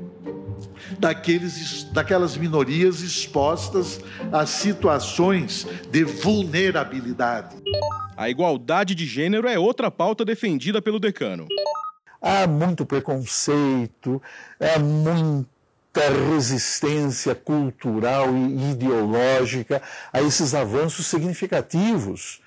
daqueles, 0.98 1.85
daquelas 1.85 2.37
minorias 2.37 3.00
expostas 3.00 4.00
a 4.33 4.44
situações 4.44 5.66
de 5.90 6.04
vulnerabilidade. 6.04 7.57
A 8.16 8.28
igualdade 8.28 8.94
de 8.94 9.07
gênero 9.07 9.46
é 9.46 9.59
outra 9.59 9.90
pauta 9.90 10.24
defendida 10.24 10.83
pelo 10.83 10.98
decano. 10.98 11.46
Há 12.20 12.48
muito 12.48 12.85
preconceito, 12.85 14.20
há 14.59 14.78
muita 14.78 15.58
resistência 16.31 17.35
cultural 17.35 18.29
e 18.35 18.70
ideológica 18.70 19.83
a 20.12 20.22
esses 20.22 20.55
avanços 20.55 21.07
significativos. 21.07 22.40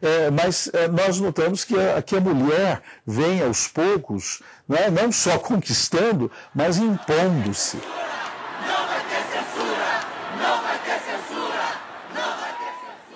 É, 0.00 0.30
mas 0.30 0.70
é, 0.72 0.86
nós 0.88 1.18
notamos 1.18 1.64
que 1.64 1.74
a, 1.76 2.00
que 2.00 2.16
a 2.16 2.20
mulher 2.20 2.82
vem 3.04 3.42
aos 3.42 3.66
poucos, 3.66 4.40
né, 4.68 4.90
não 4.90 5.10
só 5.10 5.38
conquistando, 5.40 6.30
mas 6.54 6.78
impondo-se. 6.78 7.78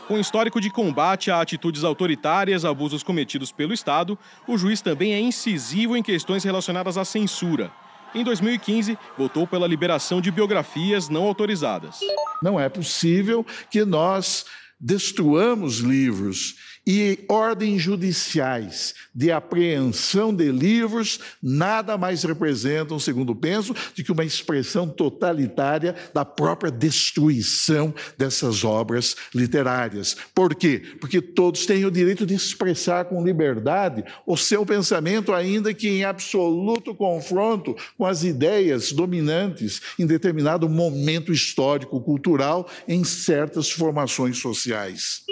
Com 0.09 0.18
histórico 0.18 0.61
de 0.61 0.68
combate 0.68 1.31
a 1.31 1.40
atitudes 1.40 1.85
autoritárias, 1.85 2.64
abusos 2.64 3.03
cometidos 3.03 3.53
pelo 3.53 3.73
Estado, 3.73 4.18
o 4.47 4.59
juiz 4.59 4.81
também 4.83 5.14
é 5.14 5.21
incisivo 5.21 5.97
em 5.97 6.03
questões 6.03 6.45
relacionadas 6.45 6.99
à 6.99 7.05
censura. 7.05 7.71
Em 8.14 8.22
2015, 8.22 8.98
votou 9.16 9.46
pela 9.46 9.66
liberação 9.66 10.20
de 10.20 10.31
biografias 10.31 11.09
não 11.09 11.25
autorizadas. 11.25 12.01
Não 12.42 12.59
é 12.61 12.68
possível 12.68 13.46
que 13.70 13.85
nós 13.85 14.44
destruamos 14.79 15.79
livros 15.79 16.57
e 16.87 17.25
ordens 17.29 17.81
judiciais 17.81 18.95
de 19.14 19.31
apreensão 19.31 20.35
de 20.35 20.51
livros 20.51 21.21
nada 21.42 21.97
mais 21.97 22.25
representam, 22.25 22.99
segundo 22.99 23.35
penso, 23.35 23.73
do 23.73 24.03
que 24.03 24.11
uma 24.11 24.25
expressão 24.25 24.88
totalitária 24.88 25.95
da 26.12 26.25
própria 26.25 26.73
destruição 26.73 27.95
dessas 28.18 28.64
obras 28.64 29.14
literárias. 29.35 30.16
Por 30.35 30.55
quê? 30.55 30.83
Porque 31.01 31.21
todos 31.21 31.66
têm 31.66 31.85
o 31.85 31.90
direito 31.90 32.27
de 32.27 32.35
expressar 32.35 33.05
com 33.05 33.25
liberdade 33.25 34.05
o 34.27 34.37
seu 34.37 34.66
pensamento, 34.66 35.33
ainda 35.33 35.73
que 35.73 35.88
em 35.88 36.05
absoluto 36.05 36.95
confronto 36.95 37.77
com 37.97 38.05
as 38.05 38.25
ideias 38.25 38.92
dominantes 38.92 39.81
em 39.99 40.07
determinado 40.07 40.68
momento 40.68 41.33
histórico, 41.33 42.01
cultural, 42.01 42.68
em 42.88 43.05
certas 43.05 43.71
formações 43.71 44.38
sociais. 44.38 45.23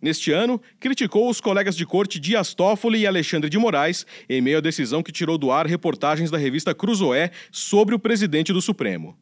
Neste 0.00 0.30
ano, 0.30 0.60
criticou 0.78 1.28
os 1.28 1.40
colegas 1.40 1.76
de 1.76 1.84
corte 1.84 2.20
Dias 2.20 2.54
Toffoli 2.54 3.00
e 3.00 3.06
Alexandre 3.06 3.50
de 3.50 3.58
Moraes 3.58 4.06
em 4.28 4.40
meio 4.40 4.58
à 4.58 4.60
decisão 4.60 5.02
que 5.02 5.10
tirou 5.10 5.36
do 5.36 5.50
ar 5.50 5.66
reportagens 5.66 6.30
da 6.30 6.38
revista 6.38 6.72
Cruzoé 6.74 7.32
sobre 7.50 7.94
o 7.94 7.98
presidente 7.98 8.52
do 8.52 8.62
Supremo. 8.62 9.16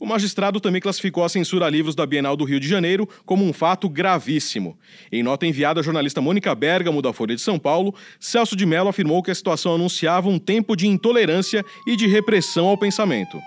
O 0.00 0.06
magistrado 0.06 0.58
também 0.58 0.80
classificou 0.80 1.22
a 1.22 1.28
censura 1.28 1.66
a 1.66 1.70
livros 1.70 1.94
da 1.94 2.04
Bienal 2.04 2.36
do 2.36 2.44
Rio 2.44 2.58
de 2.58 2.66
Janeiro 2.66 3.08
como 3.24 3.44
um 3.44 3.52
fato 3.52 3.88
gravíssimo. 3.88 4.76
Em 5.12 5.22
nota 5.22 5.46
enviada 5.46 5.78
à 5.78 5.82
jornalista 5.82 6.20
Mônica 6.20 6.52
Bergamo, 6.56 7.00
da 7.00 7.12
Folha 7.12 7.36
de 7.36 7.40
São 7.40 7.56
Paulo, 7.56 7.94
Celso 8.18 8.56
de 8.56 8.66
Mello 8.66 8.88
afirmou 8.88 9.22
que 9.22 9.30
a 9.30 9.34
situação 9.34 9.76
anunciava 9.76 10.28
um 10.28 10.40
tempo 10.40 10.74
de 10.74 10.88
intolerância 10.88 11.64
e 11.86 11.94
de 11.94 12.08
repressão 12.08 12.66
ao 12.66 12.76
pensamento. 12.76 13.38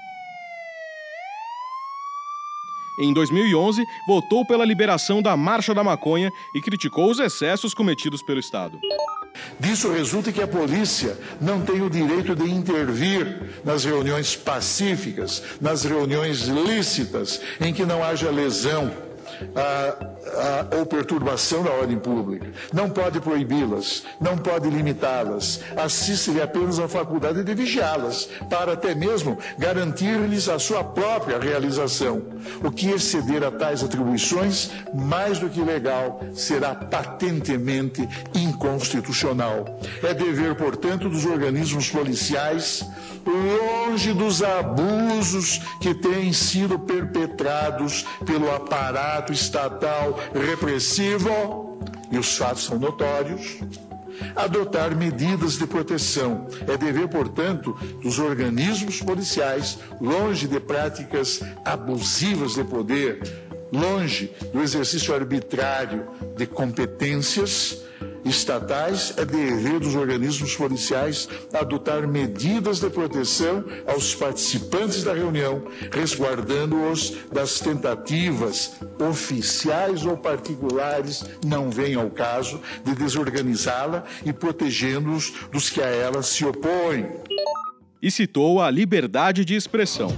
Em 3.00 3.14
2011, 3.14 3.84
votou 4.08 4.46
pela 4.46 4.66
liberação 4.66 5.22
da 5.22 5.36
Marcha 5.36 5.74
da 5.74 5.84
Maconha 5.84 6.32
e 6.54 6.62
criticou 6.62 7.12
os 7.12 7.20
excessos 7.20 7.74
cometidos 7.74 8.22
pelo 8.22 8.40
Estado. 8.40 8.80
Disso 9.60 9.92
resulta 9.92 10.32
que 10.32 10.42
a 10.42 10.48
polícia 10.48 11.18
não 11.42 11.62
tem 11.62 11.82
o 11.82 11.90
direito 11.90 12.36
de 12.36 12.50
intervir 12.50 13.62
nas 13.64 13.84
reuniões 13.84 14.36
pacíficas, 14.36 15.44
nas 15.60 15.84
reuniões 15.84 16.44
lícitas, 16.44 17.42
em 17.60 17.74
que 17.74 17.86
não 17.86 18.04
haja 18.04 18.30
lesão 18.30 18.92
a, 19.56 20.15
a, 20.34 20.78
ou 20.78 20.86
perturbação 20.86 21.64
da 21.64 21.72
ordem 21.72 21.98
pública. 21.98 22.48
Não 22.74 22.90
pode 22.90 23.20
proibi-las, 23.20 24.04
não 24.20 24.38
pode 24.38 24.70
limitá-las. 24.70 25.62
Assiste-lhe 25.78 26.42
apenas 26.42 26.80
a 26.80 26.88
faculdade 26.88 27.44
de 27.44 27.54
vigiá-las, 27.54 28.30
para 28.50 28.74
até 28.74 28.96
mesmo 28.96 29.38
garantir-lhes 29.58 30.50
a 30.50 30.60
sua 30.60 30.84
própria 30.84 31.40
realização. 31.40 32.22
O 32.64 32.72
que 32.72 32.90
exceder 32.90 33.44
a 33.44 33.52
tais 33.52 33.84
atribuições, 33.84 34.72
mais 34.94 35.40
do 35.40 35.50
que 35.50 35.62
legal, 35.62 36.22
será 36.34 36.74
patentemente 36.76 38.08
inconstitucional. 38.34 39.80
É 40.04 40.14
dever, 40.14 40.56
portanto, 40.56 41.10
dos 41.10 41.26
organismos 41.26 41.90
policiais 41.90 42.86
longe 43.26 44.14
dos 44.14 44.44
abusos 44.44 45.60
que 45.82 45.94
têm 45.96 46.32
sido 46.32 46.78
perpetrados 46.78 48.06
pelo 48.26 48.54
aparato 48.54 49.34
estatal 49.34 50.15
repressivo, 50.34 51.80
e 52.12 52.18
os 52.18 52.38
fatos 52.38 52.66
são 52.66 52.78
notórios, 52.80 53.58
adotar 54.36 54.96
medidas 54.96 55.58
de 55.58 55.68
proteção. 55.68 56.48
É 56.68 56.78
dever, 56.78 57.08
portanto, 57.08 57.78
dos 58.02 58.20
organismos 58.20 59.02
policiais, 59.02 59.78
longe 60.00 60.48
de 60.48 60.60
práticas 60.60 61.42
abusivas 61.64 62.54
de 62.54 62.64
poder, 62.64 63.22
longe 63.72 64.32
do 64.54 64.62
exercício 64.62 65.14
arbitrário 65.14 66.08
de 66.38 66.46
competências 66.46 67.85
estatais, 68.26 69.14
é 69.18 69.24
dever 69.24 69.80
dos 69.80 69.96
organismos 69.96 70.56
policiais 70.56 71.30
adotar 71.54 72.08
medidas 72.08 72.80
de 72.80 72.90
proteção 72.90 73.64
aos 73.88 74.16
participantes 74.16 75.04
da 75.04 75.14
reunião, 75.14 75.64
resguardando-os 75.92 77.16
das 77.32 77.60
tentativas 77.60 78.74
oficiais 79.00 80.06
ou 80.06 80.18
particulares, 80.18 81.24
não 81.46 81.70
vem 81.70 81.94
ao 81.94 82.10
caso, 82.10 82.60
de 82.84 82.96
desorganizá-la 82.96 84.04
e 84.26 84.34
protegendo-os 84.34 85.32
dos 85.52 85.70
que 85.70 85.82
a 85.82 85.88
ela 85.88 86.24
se 86.24 86.44
opõem. 86.44 87.08
E 88.02 88.10
citou 88.10 88.62
a 88.62 88.72
liberdade 88.72 89.46
de 89.46 89.56
expressão. 89.56 90.10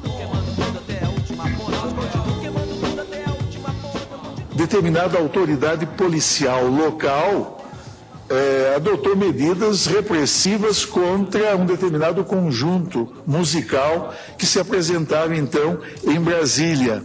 Determinada 4.54 5.20
autoridade 5.20 5.86
policial 5.86 6.66
local 6.66 7.57
é, 8.30 8.74
adotou 8.76 9.16
medidas 9.16 9.86
repressivas 9.86 10.84
contra 10.84 11.56
um 11.56 11.66
determinado 11.66 12.24
conjunto 12.24 13.14
musical 13.26 14.14
que 14.38 14.46
se 14.46 14.60
apresentava 14.60 15.36
então 15.36 15.80
em 16.04 16.20
Brasília. 16.20 17.04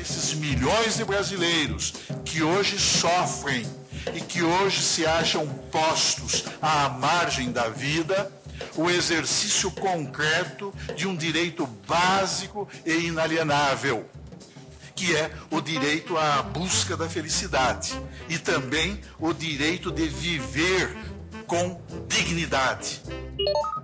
Esses 0.00 0.32
milhões 0.40 0.96
de 0.96 1.04
brasileiros 1.04 1.92
que 2.24 2.42
hoje 2.42 2.78
sofrem 2.78 3.66
e 4.14 4.20
que 4.20 4.42
hoje 4.42 4.80
se 4.80 5.04
acham 5.04 5.46
postos 5.70 6.46
à 6.62 6.88
margem 6.88 7.52
da 7.52 7.68
vida, 7.68 8.32
o 8.76 8.90
exercício 8.90 9.70
concreto 9.70 10.72
de 10.94 11.06
um 11.06 11.16
direito 11.16 11.66
básico 11.86 12.68
e 12.84 12.92
inalienável, 13.06 14.04
que 14.94 15.14
é 15.14 15.30
o 15.50 15.60
direito 15.60 16.16
à 16.16 16.42
busca 16.42 16.96
da 16.96 17.08
felicidade 17.08 17.94
e 18.28 18.38
também 18.38 19.00
o 19.18 19.32
direito 19.32 19.90
de 19.90 20.08
viver 20.08 20.96
com 21.46 21.80
dignidade. 22.08 23.00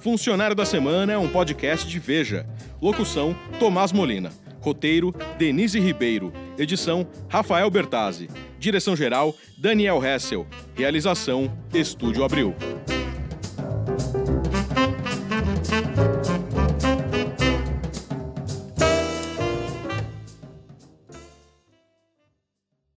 Funcionário 0.01 0.57
da 0.57 0.67
Semana 0.67 1.13
é 1.13 1.19
um 1.19 1.29
podcast 1.29 1.89
de 1.89 1.99
Veja. 1.99 2.47
Locução: 2.81 3.37
Tomás 3.59 3.93
Molina. 3.93 4.33
Roteiro: 4.61 5.15
Denise 5.39 5.79
Ribeiro. 5.79 6.33
Edição: 6.59 7.07
Rafael 7.29 7.71
Bertazzi. 7.71 8.29
Direção-geral: 8.59 9.35
Daniel 9.57 10.05
Hessel. 10.05 10.47
Realização: 10.75 11.53
Estúdio 11.73 12.25
Abril. 12.25 12.55